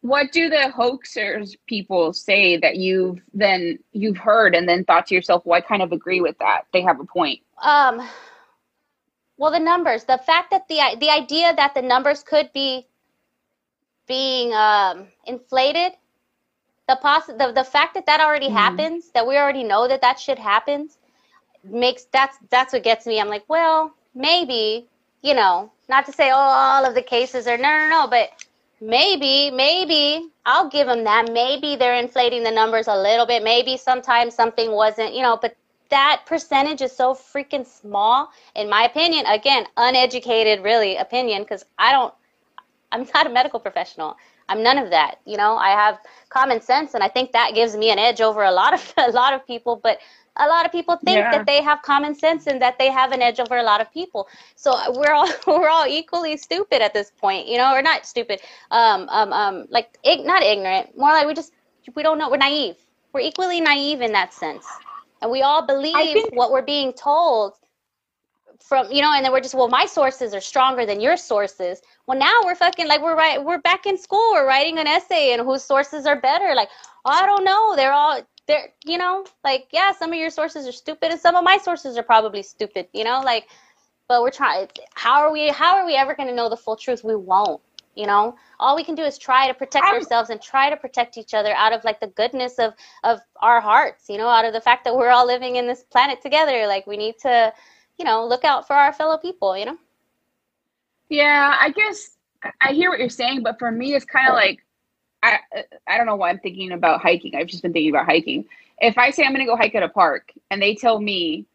[0.00, 5.14] what do the hoaxers people say that you've then you've heard and then thought to
[5.14, 6.62] yourself, well, I kind of agree with that.
[6.72, 7.40] They have a point.
[7.62, 8.06] Um,
[9.36, 12.86] well, the numbers, the fact that the the idea that the numbers could be
[14.06, 15.92] being um, inflated,
[16.88, 18.54] the poss the, the fact that that already Mhm.
[18.54, 20.98] happens, that we already know that that shit happens,
[21.64, 23.20] makes that's that's what gets me.
[23.20, 24.88] I'm like, well, maybe
[25.22, 28.30] you know, not to say oh all of the cases are no no no, but
[28.80, 31.30] maybe maybe I'll give them that.
[31.32, 33.42] Maybe they're inflating the numbers a little bit.
[33.44, 35.56] Maybe sometimes something wasn't, you know, but
[35.90, 41.92] that percentage is so freaking small in my opinion again uneducated really opinion because i
[41.92, 42.14] don't
[42.92, 44.16] i'm not a medical professional
[44.48, 45.56] i'm none of that you know?
[45.56, 45.98] I have
[46.30, 49.10] common sense and i think that gives me an edge over a lot of a
[49.10, 49.98] lot of people but
[50.40, 51.30] a lot of people think Yeah.
[51.32, 53.92] that they have common sense and that they have an edge over a lot of
[53.92, 54.28] people.
[54.54, 57.72] So we're all we're all equally stupid at this point you know?
[57.74, 58.40] Or not stupid
[58.70, 61.52] um um um like ig- not ignorant more like we just
[61.96, 62.76] we don't know we're naive.
[63.12, 64.64] We're equally naive in that sense.
[65.20, 67.54] And we all believe think- what we're being told
[68.60, 71.80] from you know and then we're just well my sources are stronger than your sources.
[72.06, 75.32] Well now we're fucking like we're right we're back in school we're writing an essay
[75.32, 76.54] and whose sources are better?
[76.54, 76.68] Like
[77.04, 77.74] oh, i don't know.
[77.76, 81.36] They're all they're you know like yeah some of your sources are stupid and some
[81.36, 83.20] of my sources are probably stupid you know?
[83.24, 83.46] Like
[84.08, 86.76] but we're trying how are we how are we ever going to know the full
[86.76, 87.04] truth?
[87.04, 87.60] We won't
[87.94, 88.36] you know?
[88.60, 91.32] All we can do is try to protect I'm- ourselves and try to protect each
[91.32, 94.60] other out of like the goodness of of our hearts you know out of the
[94.60, 96.66] fact that we're all living in this planet together.
[96.66, 97.52] Like we need to
[97.98, 99.78] you know look out for our fellow people you know
[101.08, 102.16] Yeah, I guess
[102.60, 104.64] I hear what you're saying, but for me, it's kind of like
[105.22, 105.38] I
[105.86, 107.34] I don't know why I'm thinking about hiking.
[107.34, 108.44] I've just been thinking about hiking.
[108.78, 111.46] If I say I'm going to go hike at a park, and they tell me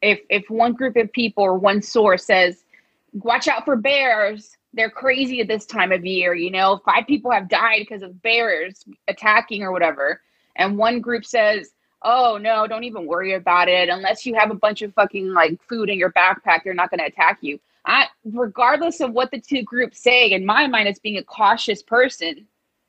[0.00, 2.64] if if one group of people or one source says,
[3.12, 6.34] "Watch out for bears," they're crazy at this time of year.
[6.34, 10.22] You know, five people have died because of bears attacking or whatever,
[10.56, 11.72] and one group says.
[12.04, 13.88] Oh no, don't even worry about it.
[13.88, 17.00] Unless you have a bunch of fucking like food in your backpack, they're not going
[17.00, 17.58] to attack you.
[17.84, 21.82] I, regardless of what the two groups say, in my mind, as being a cautious
[21.82, 22.46] person, and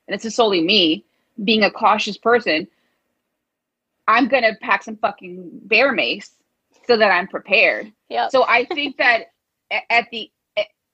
[0.08, 1.04] this is solely me
[1.42, 2.68] being a cautious person,
[4.06, 6.30] I'm gonna pack some fucking bear mace
[6.86, 7.92] so that I'm prepared.
[8.08, 9.32] yep So I think that
[9.90, 10.30] at the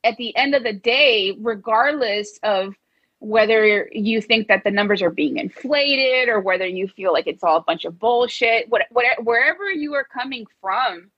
[0.04, 2.74] at the end of the day, regardless of
[3.20, 7.44] whether you think that the numbers are being inflated or whether you feel like it's
[7.44, 11.10] all a bunch of bullshit, what, what, wherever you are coming from,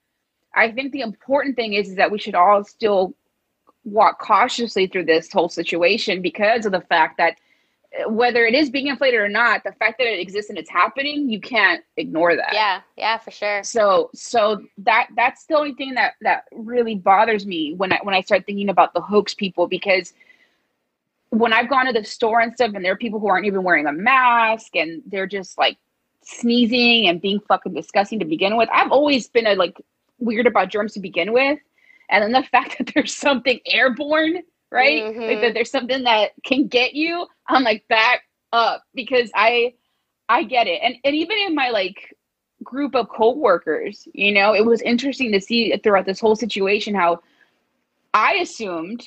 [0.53, 3.15] I think the important thing is, is that we should all still
[3.85, 7.37] walk cautiously through this whole situation because of the fact that
[7.97, 10.71] uh, whether it is being inflated or not, the fact that it exists and it's
[10.71, 12.51] happening, you can't ignore that.
[12.53, 13.63] Yeah yeah for sure.
[13.63, 18.15] So so that that's the only thing that that really bothers me when i when
[18.15, 20.15] i start thinking about the hoax people because
[21.33, 23.63] when i've gone to the store and stuff and there are people who aren't even
[23.63, 25.79] wearing a mask and they're just like
[26.23, 29.77] sneezing and being fucking disgusting to begin with i've always been a like
[30.19, 31.59] weird about germs to begin with.
[32.11, 35.05] And then the fact that there's something airborne right?
[35.05, 35.41] Like Mhm.
[35.43, 38.23] that there's something that can get you i'm like back
[38.53, 39.75] up because i
[40.29, 40.81] i get it.
[40.83, 42.15] And and even in my like
[42.63, 47.21] group of co-workers you know it was interesting to see throughout this whole situation how
[48.15, 49.05] i assumed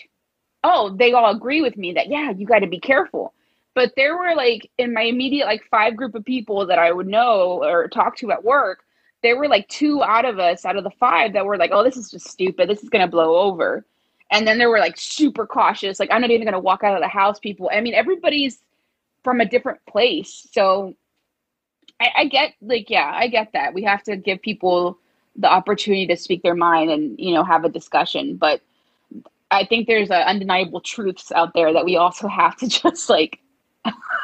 [0.66, 3.34] oh they all agree with me that yeah you got to be careful.
[3.76, 7.08] But there were like in my immediate like five group of people that i would
[7.08, 8.86] know or talk to at work
[9.24, 11.84] there were like two out of us out of the five that were like oh
[11.84, 12.70] this is just stupid.
[12.70, 13.86] This is going to blow over.
[14.32, 16.96] And then there were like super cautious like i'm not even going to walk out
[16.96, 17.70] of the house people.
[17.74, 18.60] I mean everybody's
[19.24, 20.48] from a different place.
[20.52, 20.96] So
[22.00, 23.74] I, I get like yeah, I get that.
[23.74, 25.00] We have to give people
[25.36, 28.62] the opportunity to speak their mind and you know have a discussion, but
[29.52, 33.40] I think there's uh, undeniable truths out there that we also have to just like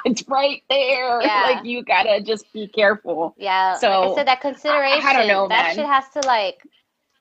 [0.06, 1.22] it's right there.
[1.22, 1.52] Yeah.
[1.52, 3.36] Like you gotta just be careful.
[3.38, 3.76] Yeah.
[3.76, 5.06] So, like I said, that consideration.
[5.06, 5.76] I don't know, that man.
[5.76, 6.62] shit has to like.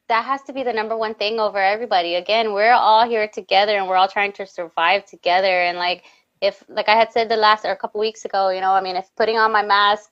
[0.08, 2.16] That has to be the number one thing over everybody.
[2.16, 5.62] Again, we're all here together, and we're all trying to survive together.
[5.62, 6.04] And like,
[6.40, 8.80] if like I had said the last or a couple weeks ago, you know, I
[8.80, 10.10] mean, if putting on my mask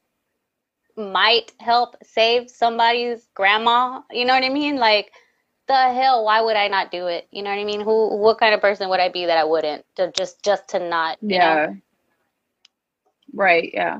[0.97, 4.77] might help save somebody's grandma, you know what I mean?
[4.77, 5.13] Like,
[5.69, 7.29] the hell, why would I not do it?
[7.31, 7.81] You know what I mean?
[7.81, 9.85] Who, what kind of person would I be that I wouldn't?
[9.97, 11.19] To just, just to not.
[11.23, 11.45] you know?
[11.45, 11.75] Yeah.
[13.35, 13.71] Right.
[13.73, 13.99] Yeah.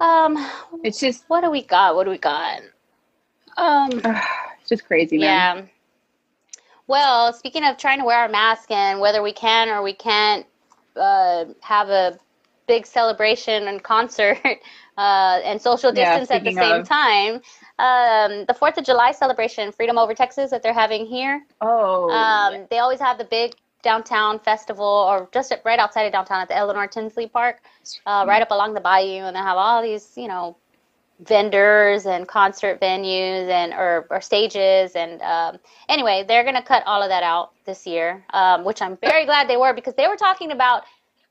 [0.00, 0.36] Um,
[0.84, 1.96] It's just what do we got?
[1.96, 2.60] What do we got?
[3.56, 3.90] Um.
[4.60, 5.56] it's just crazy, man.
[5.58, 5.64] Yeah.
[6.86, 10.46] Well, speaking of trying to wear our mask and whether we can or we can't
[10.96, 12.18] uh, have a
[12.68, 14.38] big celebration and concert
[14.98, 16.84] uh, and social Yeah, distance at the same of.
[16.84, 17.36] time,
[17.80, 21.42] um, the Fourth of July celebration, Freedom Over Texas, that they're having here.
[21.62, 22.10] Oh.
[22.10, 26.48] Um, they always have the big downtown festival, or just right outside of downtown at
[26.48, 27.62] the Eleanor Tinsley Park,
[28.06, 30.56] uh, right up along the bayou, and they have all these, you know,
[31.20, 35.58] vendors and concert venues and or, or stages and um,
[35.88, 39.24] anyway they're going to cut all of that out this year um, which i'm very
[39.26, 40.84] glad they were because they were talking about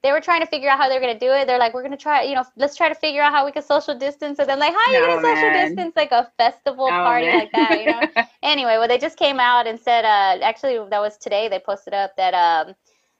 [0.03, 1.81] they were trying to figure out how they're going to do it they're like we're
[1.81, 4.39] going to try you know let's try to figure out how we can social distance
[4.39, 5.61] and then like how are you No, going to social man.
[5.65, 7.33] distance like a festival Oh, party man.
[7.33, 8.07] like that you know
[8.43, 11.93] anyway well they just came out and said uh, actually that was today they posted
[11.93, 12.75] up that um,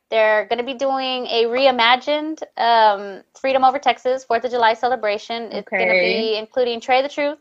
[0.10, 5.52] they're going to be doing a reimagined um, Freedom Over Texas Fourth of July celebration.
[5.52, 7.40] It's going to be including Trae tha Truth,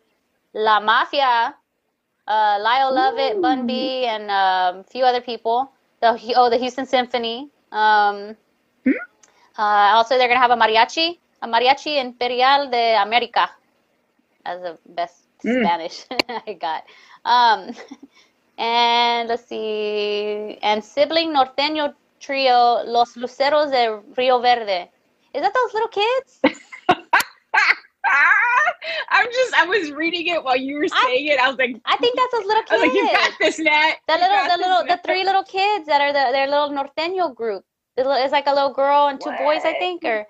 [0.54, 1.54] La Mafia,
[2.26, 5.70] uh, Lyle Lovett, Bun B, and um, a few other people.
[6.00, 7.50] The oh, the Houston Symphony.
[7.72, 8.36] Um,
[8.84, 8.92] Hmm.
[9.58, 13.48] Uh, also, they're going to have a mariachi, a mariachi Imperial de America.
[14.44, 15.62] as the best Mm.
[15.64, 16.04] Spanish
[16.48, 16.82] I got.
[17.24, 17.70] Um,
[18.56, 24.90] and let's see, and sibling norteño trio Los Luceros de Rio Verde.
[25.34, 26.40] Is that those little kids?
[29.10, 31.38] I'm just I was reading it while you were I- saying it.
[31.40, 33.18] I was like I think that's those little I was like, you kids.
[33.18, 33.94] got this, Nat.
[34.08, 37.34] The You little, the little, the three little kids that are the their little norteño
[37.34, 37.64] group.
[37.96, 40.04] It's like a little girl and two boys, I think.
[40.04, 40.26] Or,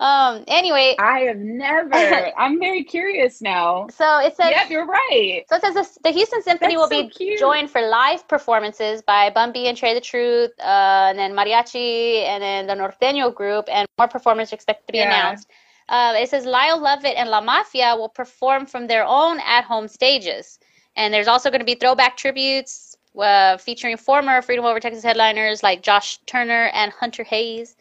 [0.00, 0.44] um.
[0.46, 1.94] Anyway, I have never.
[2.38, 3.88] I'm very curious now.
[3.90, 4.50] so it says.
[4.52, 5.42] Yep, you're right.
[5.48, 7.38] So it says this, the Houston Symphony That's will so be cute.
[7.40, 12.22] joined for live performances by Bun B and Trae tha Truth, uh, and then Mariachi,
[12.24, 15.04] and then the Norteño group, and more performers are expected to be Yeah.
[15.04, 15.48] announced.
[15.88, 20.58] Uh, it says Lyle Lovett and La Mafia will perform from their own at-home stages,
[20.94, 22.87] and there's also going to be throwback tributes
[23.18, 27.76] uh, featuring former Freedom Over Texas headliners like Josh Turner and Hunter Hayes.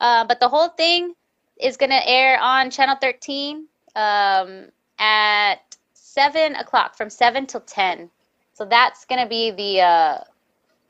[0.00, 1.14] Uh, but the whole thing
[1.58, 3.66] is going to air on Channel 13
[3.96, 4.66] um,
[4.98, 5.56] at
[5.92, 8.10] seven o'clock, from seven till ten.
[8.52, 10.18] So that's going to be the uh,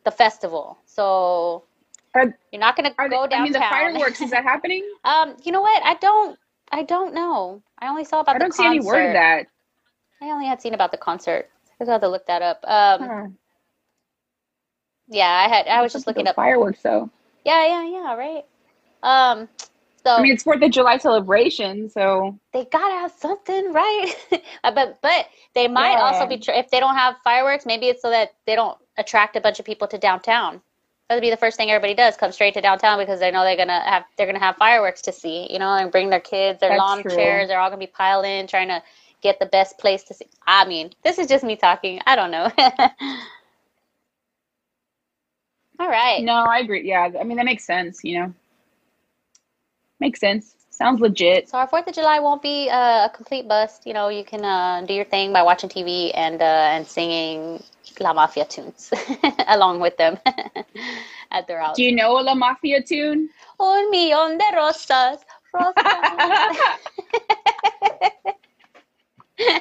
[0.05, 0.79] the festival.
[0.87, 1.65] So
[2.15, 4.85] Are- you're not going to go they, I mean, the fireworks is that happening?
[5.05, 5.83] um, you know what?
[5.85, 6.39] I don't.
[6.73, 7.63] I don't know.
[7.81, 8.63] I only saw about I the concert.
[8.63, 9.47] I don't see any word of that.
[10.23, 11.49] I only had seen about the concert.
[11.81, 12.65] I have to look that up.
[12.67, 13.27] Um, Huh.
[15.11, 15.67] Yeah, I had.
[15.69, 16.37] I was just looking up.
[16.37, 17.11] fireworks though.
[17.45, 18.15] Yeah, yeah, yeah.
[18.17, 18.45] Right.
[19.03, 19.49] Um.
[20.05, 24.15] So I mean, it's Fourth of July celebration, so they gotta have something, right?
[24.65, 26.01] Uh, but but they might Yeah.
[26.01, 27.67] also be tr- if they don't have fireworks.
[27.67, 30.61] Maybe it's so that they don't attract a bunch of people to downtown.
[31.09, 33.57] That'd be the first thing everybody does: come straight to downtown because they know they're
[33.57, 35.53] gonna have they're gonna have fireworks to see.
[35.53, 37.15] You know, and bring their kids, their That's lawn true.
[37.15, 37.49] chairs.
[37.49, 38.83] They're all gonna be piled in, trying to
[39.23, 40.27] get the best place to see.
[40.47, 42.01] I mean, this is just me talking.
[42.07, 42.51] I don't know.
[45.81, 46.23] all right.
[46.23, 46.87] no, I agree.
[46.87, 48.05] Yeah, I mean that makes sense.
[48.05, 48.35] You know,
[49.99, 50.55] makes sense.
[50.71, 51.49] Sounds legit.
[51.49, 53.87] So our Fourth of July won't be uh, a complete bust.
[53.87, 57.63] You know, you can uh, do your thing by watching TV and uh, and singing
[57.99, 58.91] La Mafia tunes
[59.49, 60.19] along with them
[61.31, 61.77] at their house.
[61.77, 63.29] Do you know a La Mafia tune?
[63.59, 65.19] Un millón de rosas,
[65.53, 66.57] rosas.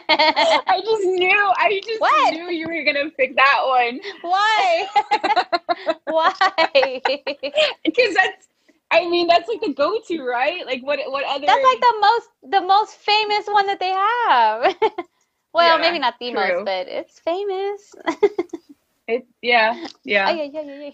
[0.09, 1.53] I just knew.
[1.57, 2.33] I just What?
[2.33, 4.87] knew you were gonna pick that one Why?
[6.05, 7.01] Why?
[7.83, 8.47] because that's.
[8.91, 10.65] I mean, that's like the go-to, right?
[10.65, 10.99] Like, what?
[11.07, 11.47] What other?
[11.47, 14.75] That's like the most the most famous one that they have.
[15.53, 16.31] well, Yeah, maybe not the true.
[16.31, 17.95] most, but it's famous.
[19.07, 20.25] It, yeah, yeah.
[20.25, 20.93] Ay, ay, ay,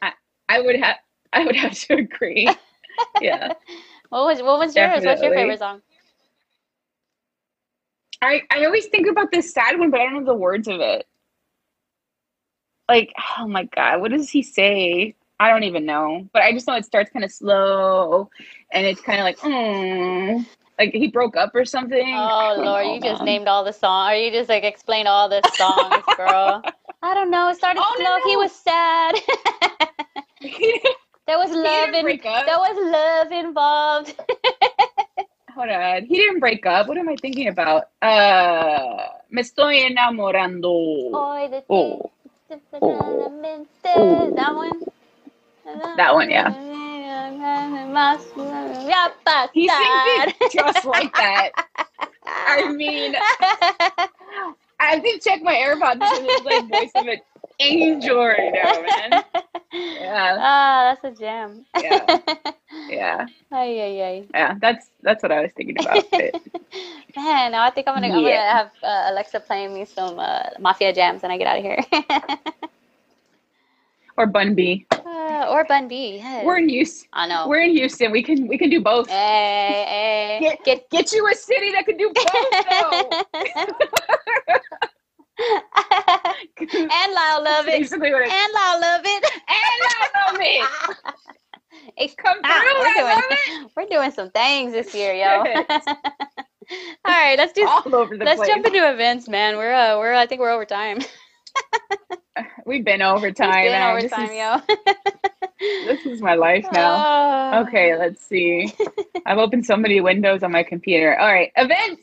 [0.00, 0.12] ay.
[0.48, 0.96] I would have.
[1.32, 2.58] I would have to agree.
[3.18, 3.52] yeah.
[4.10, 5.04] What was what was yours?
[5.04, 5.82] What's your favorite song?
[8.26, 10.80] I I always think about this sad one, but I don't know the words of
[10.80, 11.06] it.
[12.88, 15.14] Like, oh my god, what does he say?
[15.38, 16.28] I don't even know.
[16.32, 18.30] But I just know it starts kind of slow,
[18.72, 20.44] and it's kind of like, mm.
[20.78, 22.14] like he broke up or something.
[22.14, 23.26] Oh Lord, know, you just man.
[23.26, 24.12] named all the songs.
[24.12, 26.62] Or you just like explained all the songs, girl.
[27.02, 27.48] I don't know.
[27.48, 28.30] It started Oh, no, slow.
[28.30, 29.14] He was sad.
[31.26, 34.14] there was love in there was love involved.
[35.56, 36.04] Hold on.
[36.04, 36.86] He didn't break up.
[36.86, 37.84] What am I thinking about?
[38.02, 41.10] Uh, me estoy enamorando.
[41.12, 42.10] Boy, the Oh.
[42.82, 44.32] Oh.
[44.36, 44.82] That one.
[45.96, 46.50] That one, yeah.
[49.54, 51.52] He sings it just like that.
[52.26, 53.14] I mean,
[54.78, 57.20] I to check my AirPods because it's like voice of an
[57.60, 59.24] angel right now, man.
[59.72, 61.64] Yeah, Ah, that's a gem.
[61.76, 62.06] yeah,
[62.88, 64.24] yeah, Ay, ay, ay.
[64.34, 64.54] yeah.
[64.60, 66.06] That's that's what I was thinking about.
[66.16, 66.34] But
[67.16, 68.36] Man, now I think I'm gonna, I'm Yeah.
[68.38, 71.64] gonna have uh, Alexa playing me some uh, Mafia jams when I get out of
[71.64, 71.80] here.
[74.16, 74.86] or Bun B.
[74.92, 76.16] uh, or Bun B.
[76.18, 76.44] Yes.
[76.46, 77.08] We're in Houston.
[77.12, 77.48] I know.
[77.48, 78.10] We're in Houston.
[78.12, 79.08] We can we can do both.
[79.08, 80.40] hey, hey.
[80.40, 80.90] Get, Get.
[80.90, 83.26] get you a city that can do both.
[86.60, 87.78] and Lyle love it.
[87.80, 89.24] Basically what it- And Lyle love it.
[89.48, 90.96] And I love it.
[91.98, 92.42] It's Come through.
[92.44, 95.44] Ah, we're doing we're doing some things this year, yo.
[97.04, 98.48] All right, let's do All over the let's place.
[98.48, 99.56] jump into events, man.
[99.56, 100.98] We're uh we're I think we're over time.
[102.66, 103.50] We've been overtime.
[103.50, 104.60] It's been over This time, yo.
[105.86, 107.52] This is my life now.
[107.54, 107.60] Oh.
[107.62, 108.72] Okay, let's see.
[109.24, 111.18] I've opened so many windows on my computer.
[111.18, 112.02] All right, events.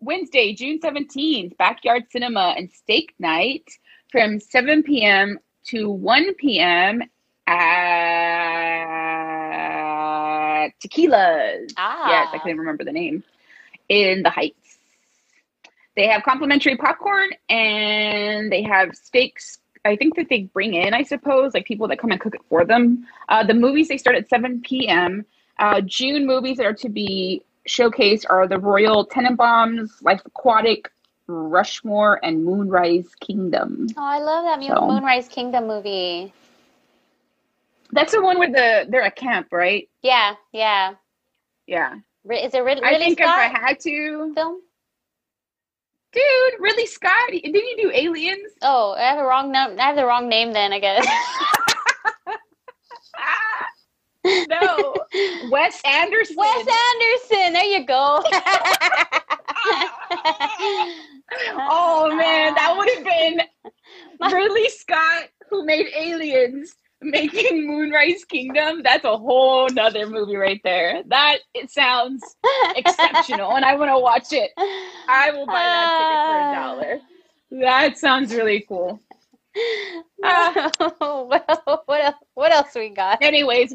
[0.00, 3.70] Wednesday, June 17th, Backyard Cinema and Steak Night
[4.10, 5.38] from 7 p.m.
[5.66, 7.02] to 1 p.m.
[7.46, 8.30] at
[10.80, 11.74] Tequila's.
[11.76, 12.08] Ah.
[12.08, 13.22] Yes, I couldn't remember the name.
[13.90, 14.78] In the Heights.
[15.96, 19.58] They have complimentary popcorn and they have steaks.
[19.84, 22.40] I think that they bring in, I suppose, like people that come and cook it
[22.48, 23.06] for them.
[23.28, 25.26] Uh, the movies they start at 7 p.m.
[25.58, 30.90] Uh, June movies that are to be showcased are The Royal Tenenbaums, Life Aquatic,
[31.26, 33.86] Rushmore, and Moonrise Kingdom.
[33.96, 36.32] Oh, I love that So- Moonrise Kingdom movie.
[37.92, 39.88] That's the one where the they're at camp, right?
[40.02, 40.94] Yeah, yeah.
[41.66, 41.94] Yeah.
[42.30, 44.60] Is it Rid- I Ridley think Scott if I had to, film?
[46.12, 48.52] dude, Ridley Scott, didn't you do Aliens?
[48.62, 49.78] Oh, I have the wrong name.
[49.78, 51.06] I have the wrong name then, I guess.
[54.24, 54.94] No,
[55.50, 56.36] Wes Anderson.
[56.36, 57.52] Wes Anderson.
[57.54, 58.22] There you go.
[61.70, 63.40] oh man, that would have been
[64.32, 68.82] Ridley Scott who made Aliens making Moonrise Kingdom.
[68.84, 71.02] That's a whole nother movie right there.
[71.06, 72.22] That it sounds
[72.76, 74.50] exceptional, and I want to watch it.
[75.08, 77.00] I will buy that ticket for a dollar.
[77.62, 79.00] That sounds really cool.
[80.22, 80.70] Ah.
[81.00, 82.16] well, what else?
[82.34, 83.18] What else we got?
[83.22, 83.74] Anyways,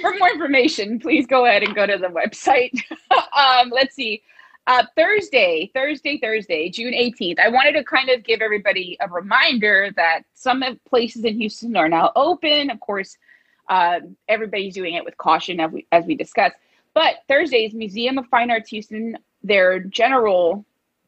[0.00, 2.72] for more information, please go ahead and go to the website.
[3.36, 4.22] um, let's see.
[4.66, 7.38] Uh, Thursday, Thursday, Thursday, June 18th.
[7.38, 11.88] I wanted to kind of give everybody a reminder that some places in Houston are
[11.88, 12.70] now open.
[12.70, 13.16] Of course,
[13.68, 16.56] uh, everybody's doing it with caution, as we, as we discussed.
[16.94, 20.64] But Thursdays, Museum of Fine Arts Houston, their general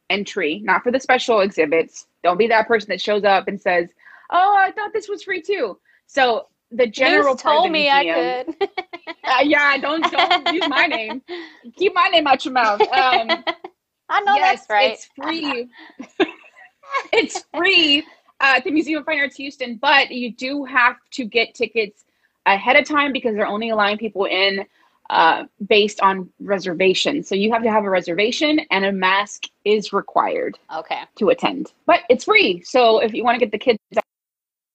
[0.08, 2.06] entry, not for the special exhibits.
[2.22, 3.88] Don't be that person that shows up and says,
[4.30, 8.68] "Oh, I thought this was free too." So the general News told me I could.
[9.26, 11.22] uh, yeah, don't don't use my name.
[11.76, 12.86] Keep my name out your mouth.
[12.88, 13.44] Um,
[14.08, 14.92] I know yes, that's right.
[14.92, 15.68] it's free.
[17.12, 18.00] it's free
[18.40, 22.04] uh, at the Museum of Fine Arts Houston, but you do have to get tickets
[22.46, 24.64] ahead of time because they're only allowing people in
[25.10, 27.22] uh, based on reservation.
[27.22, 31.00] So you have to have a reservation, and a mask is required Okay.
[31.16, 31.72] to attend.
[31.86, 32.62] But it's free.
[32.62, 33.78] So if you want to get the kids,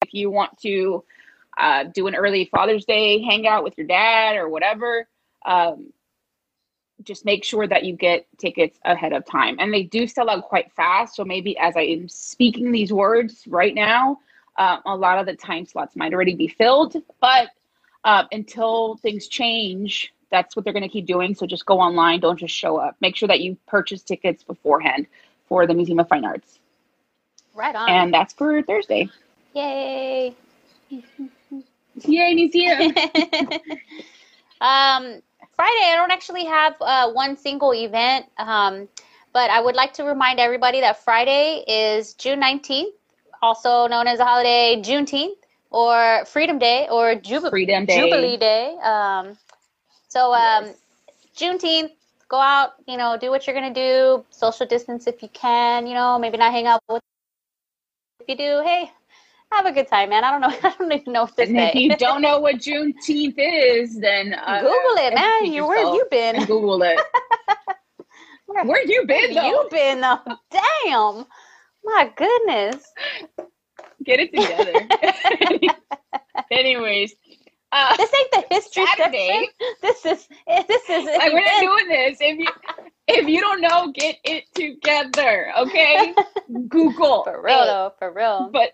[0.02, 1.04] if you want to
[1.58, 5.08] uh, do an early Father's Day hangout with your dad or whatever,
[5.46, 5.92] um,
[7.04, 9.58] just make sure that you get tickets ahead of time.
[9.60, 11.16] And they do sell out quite fast.
[11.16, 14.20] So maybe as I am speaking these words right now,
[14.58, 16.96] uh, a lot of the time slots might already be filled.
[17.20, 17.50] But
[18.04, 21.36] uh, until things change, that's what they're going to keep doing.
[21.36, 22.20] So just go online.
[22.20, 22.96] Don't just show up.
[23.02, 25.08] Make sure that you purchase tickets beforehand
[25.48, 26.60] for the Museum of Fine Arts.
[27.54, 27.90] Right on.
[27.90, 29.10] And that's for Thursday.
[29.54, 30.36] Yay.
[31.96, 32.80] Yay, museum.
[34.62, 35.22] um,
[35.56, 38.88] Friday, I don't actually have uh, one single event, um,
[39.34, 42.94] but I would like to remind everybody that Friday is June 19th,
[43.42, 45.36] also known as the holiday Juneteenth
[45.70, 47.96] or Freedom Day or Jub- Freedom Day.
[48.02, 48.78] Jubilee Day.
[48.84, 49.38] Um,
[50.10, 50.78] so, um, Yes.
[51.38, 51.92] Juneteenth,
[52.30, 55.88] go out, you know, do what you're going to do, social distance if you can,
[55.88, 57.02] you know, maybe not hang out with.
[58.20, 58.92] If you do, hey,
[59.56, 60.24] have a good time, man.
[60.24, 60.58] I don't know.
[60.70, 64.34] I don't even know what to And if you don't know what Juneteenth is, then
[64.34, 65.54] uh, Google it, man.
[65.54, 66.46] You where have you been?
[66.46, 67.00] Google it.
[68.48, 69.48] Where have you Where been though?
[69.50, 70.20] you been though?
[70.52, 71.26] Damn.
[71.84, 72.86] My goodness.
[74.04, 74.88] Get it together.
[76.52, 77.16] Anyways,
[77.72, 79.28] uh, This ain't the history Saturday.
[79.28, 79.78] section.
[79.82, 80.28] This is
[80.68, 82.18] this is like we're not doing this.
[82.22, 82.48] If you
[83.08, 85.52] if you don't know, get it together.
[85.60, 86.14] Okay,
[86.68, 87.66] Google for real it.
[87.66, 88.50] though, for real.
[88.52, 88.72] But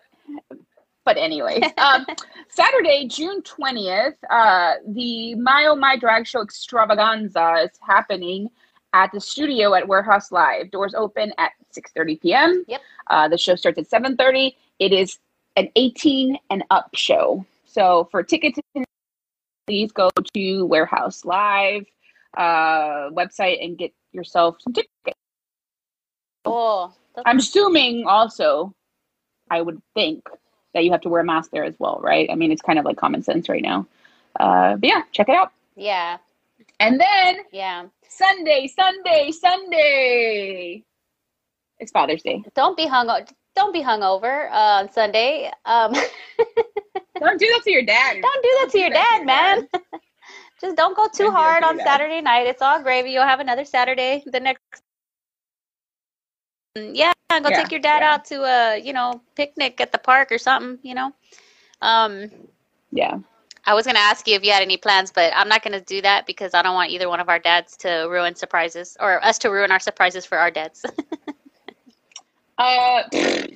[1.10, 2.05] but anyways, um,
[2.49, 8.47] Saturday, June twentieth, uh, the My Oh My Drag Show Extravaganza is happening
[8.93, 10.70] at the studio at Warehouse Live.
[10.70, 12.64] Doors open at six thirty p.m.
[12.68, 12.82] Yep.
[13.07, 14.55] Uh, the show starts at seven thirty.
[14.78, 15.18] It is
[15.55, 17.43] an eighteen and up show.
[17.66, 18.60] So for tickets,
[19.66, 21.88] please go to Warehouse Live
[22.38, 25.18] uh, website and get yourself some tickets.
[26.45, 26.93] Oh,
[27.26, 28.76] I'm assuming also,
[29.49, 30.30] I would think
[30.74, 32.30] that you have to wear a mask there as well, right?
[32.32, 33.88] I mean, it's kind of like common sense right now.
[34.39, 35.51] Uh, but yeah, check it out.
[35.76, 36.17] yeah,
[36.80, 37.86] And then yeah.
[38.07, 40.84] Sunday, Sunday, Sunday.
[41.80, 42.43] It's Father's Day.
[42.55, 43.07] Don't be hung.
[43.55, 45.51] Don't be hungover uh, on Sunday.
[45.65, 45.93] Um,
[47.20, 48.22] Don't do that to your dad.
[48.22, 49.67] don't do that to your dad, man.
[50.61, 51.86] Just don't go too Don't hard on dad.
[51.86, 52.47] Saturday night.
[52.47, 53.11] It's all gravy.
[53.11, 54.61] You'll have another Saturday the next.
[56.78, 56.95] Mm,
[57.32, 58.13] Yeah, go Yeah, take your dad yeah.
[58.13, 60.80] out to a you know picnic at the park or something.
[60.84, 61.13] You know.
[61.82, 62.30] Um,
[62.91, 63.19] Yeah.
[63.65, 66.01] I was gonna ask you if you had any plans, but I'm not gonna do
[66.01, 69.38] that because I don't want either one of our dads to ruin surprises or us
[69.39, 70.86] to ruin our surprises for our dads.
[72.57, 73.03] Uh,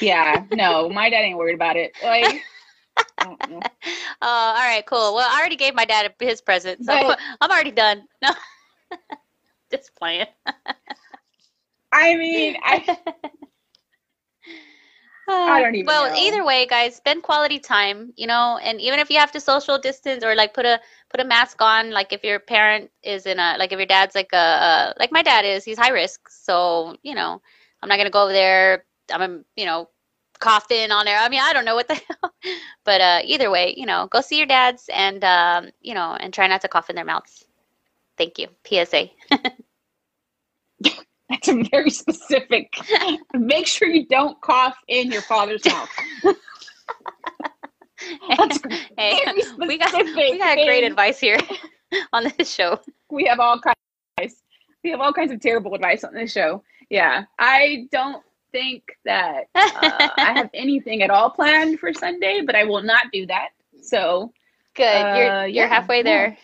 [0.00, 0.44] yeah.
[0.52, 1.92] No, my dad ain't worried about it.
[2.00, 2.42] Like,
[3.18, 3.58] I don't know.
[3.58, 5.14] Uh, all right, cool.
[5.16, 8.06] Well, I already gave my dad his present, so But- I'm already done.
[8.22, 8.30] No,
[9.72, 10.26] just playing.
[11.92, 12.98] I mean, I
[15.46, 16.14] I don't even Well, know.
[16.14, 18.12] either way, guys, spend quality time.
[18.16, 20.80] You know, and even if you have to social distance or like put a
[21.10, 24.14] put a mask on, like if your parent is in a like if your dad's
[24.14, 26.28] like a, a like my dad is, he's high risk.
[26.28, 27.40] So you know,
[27.82, 28.84] I'm not gonna go over there.
[29.12, 29.88] I'm you know
[30.40, 31.18] coughing on there.
[31.18, 32.32] I mean, I don't know what the hell.
[32.84, 36.32] But uh, either way, you know, go see your dads and um, you know, and
[36.32, 37.44] try not to cough in their mouths.
[38.16, 38.48] Thank you.
[38.64, 39.10] PSA.
[41.32, 42.74] That's a very specific.
[43.32, 45.88] Make sure you don't cough in your father's mouth.
[48.36, 48.58] That's
[48.98, 49.18] hey,
[49.58, 51.38] we got we got great advice here
[52.12, 52.80] on this show.
[53.10, 53.76] We have all kinds.
[54.18, 54.42] Of advice.
[54.84, 56.62] We have all kinds of terrible advice on this show.
[56.90, 62.54] Yeah, I don't think that uh, I have anything at all planned for Sunday, but
[62.54, 63.50] I will not do that.
[63.80, 64.32] So
[64.74, 64.84] Good.
[64.84, 66.34] Uh, you're you're yeah, halfway yeah.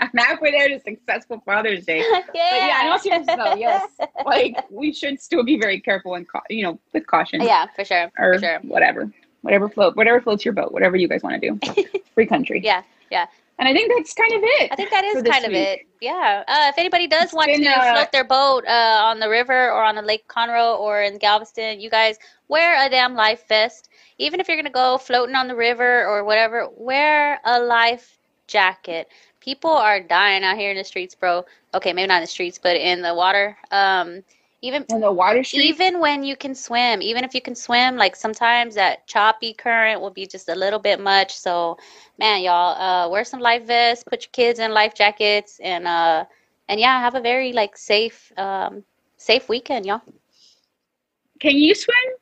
[0.00, 1.98] I'm halfway there to successful Father's Day.
[1.98, 2.20] yeah.
[2.26, 3.88] But yeah, in all seriousness, though, yes,
[4.24, 7.40] like we should still be very careful and cau- you know with caution.
[7.42, 8.10] yeah, for sure.
[8.18, 8.58] or For sure.
[8.62, 9.10] whatever,
[9.42, 11.98] whatever float, whatever floats your boat, whatever you guys want to do.
[12.14, 12.60] Free country.
[12.64, 13.26] Yeah, yeah.
[13.58, 14.72] And I think that's kind of it.
[14.72, 15.80] I think that is for is this kind of it.
[16.00, 16.44] Yeah.
[16.48, 19.28] Uh, if anybody does It's want been, to uh, float their boat uh, on the
[19.28, 22.16] river or on the Lake Conroe or in Galveston, you guys
[22.48, 23.90] wear a damn life vest.
[24.16, 29.08] Even if you're gonna go floating on the river or whatever, wear a life jacket.
[29.40, 31.44] People are dying out here in the streets, bro.
[31.74, 33.56] Okay, maybe not in the streets, but in the water.
[33.70, 34.22] Um,
[34.62, 35.76] even And the water street.
[35.76, 40.00] even when you can swim, even if you can swim, like sometimes that choppy current
[40.00, 41.36] will be just a little bit much.
[41.36, 41.78] So,
[42.18, 46.24] man, y'all, uh, wear some life vests, put your kids in life jackets, and uh,
[46.68, 48.84] and yeah, have a very like safe, um,
[49.16, 50.02] safe weekend, y'all.
[51.40, 52.14] Can you swim?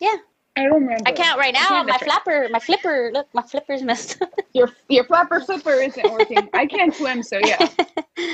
[0.00, 0.16] Yeah.
[0.58, 1.04] I don't remember.
[1.06, 1.68] I can't right now.
[1.68, 4.32] can't, My flapper, my flipper, look, my flipper's messed up.
[4.52, 6.48] Your your flapper flipper isn't working.
[6.54, 7.68] I can't swim, so yeah.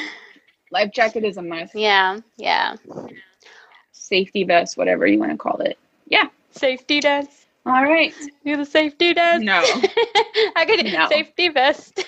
[0.70, 1.74] Life jacket is a must.
[1.74, 2.76] yeah, yeah.
[3.92, 5.78] Safety vest, whatever you want to call it.
[6.08, 6.24] Yeah.
[6.50, 7.46] Safety vest.
[7.66, 8.12] All right.
[8.44, 9.42] Do the safety vest.
[9.42, 9.60] No,
[10.56, 11.08] I could No.
[11.08, 12.04] safety vest.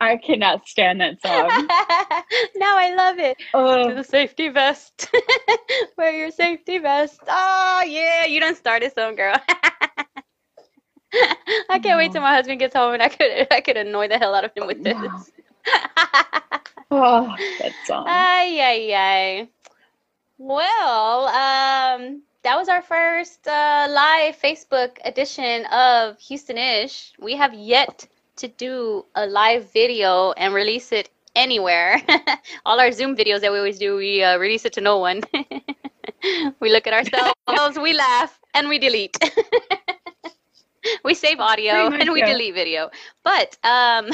[0.00, 1.48] I cannot stand that song.
[2.56, 3.36] now I love it.
[3.38, 5.10] to Uh, the safety vest.
[5.98, 7.20] Wear your safety vest.
[7.26, 9.34] Oh yeah, you don't start started some girl.
[11.70, 14.18] I can't wait till my husband gets home and I could I could annoy the
[14.18, 14.96] hell out of him with this.
[14.96, 15.24] No.
[16.90, 18.04] oh, that song.
[18.08, 19.48] ay ay ay.
[20.38, 27.12] Well, um, that was our first uh, live Facebook edition of Houstonish.
[27.18, 28.06] We have yet
[28.38, 32.00] to do a live video and release it anywhere.
[32.66, 35.22] All our Zoom videos that we always do, we uh, release it to no one.
[36.60, 39.16] we look at ourselves, we laugh, and we delete.
[41.04, 42.90] we save audio and we delete video.
[43.24, 44.10] But um,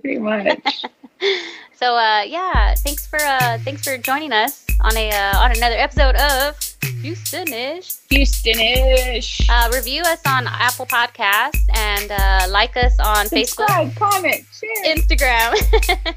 [0.00, 0.84] Pretty much.
[1.74, 5.76] so uh, yeah, thanks for uh, thanks for joining us on a uh, on another
[5.76, 6.56] episode of
[7.02, 8.00] Houstonish.
[8.10, 9.48] Houstonish.
[9.48, 14.94] Uh, review us on Apple Podcasts and uh, like us on Subscribe, Facebook, comment, share.
[14.94, 16.14] Instagram.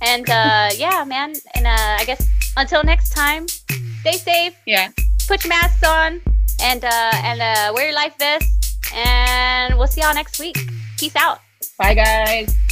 [0.02, 1.34] and uh, yeah, man.
[1.54, 2.26] And uh, I guess
[2.56, 4.88] until next time, stay safe, yeah.
[5.26, 6.20] put your masks on,
[6.62, 8.48] and uh, and uh, wear your life vest.
[8.94, 10.58] And we'll see y'all next week.
[10.98, 11.40] Peace out.
[11.78, 12.71] Bye, guys.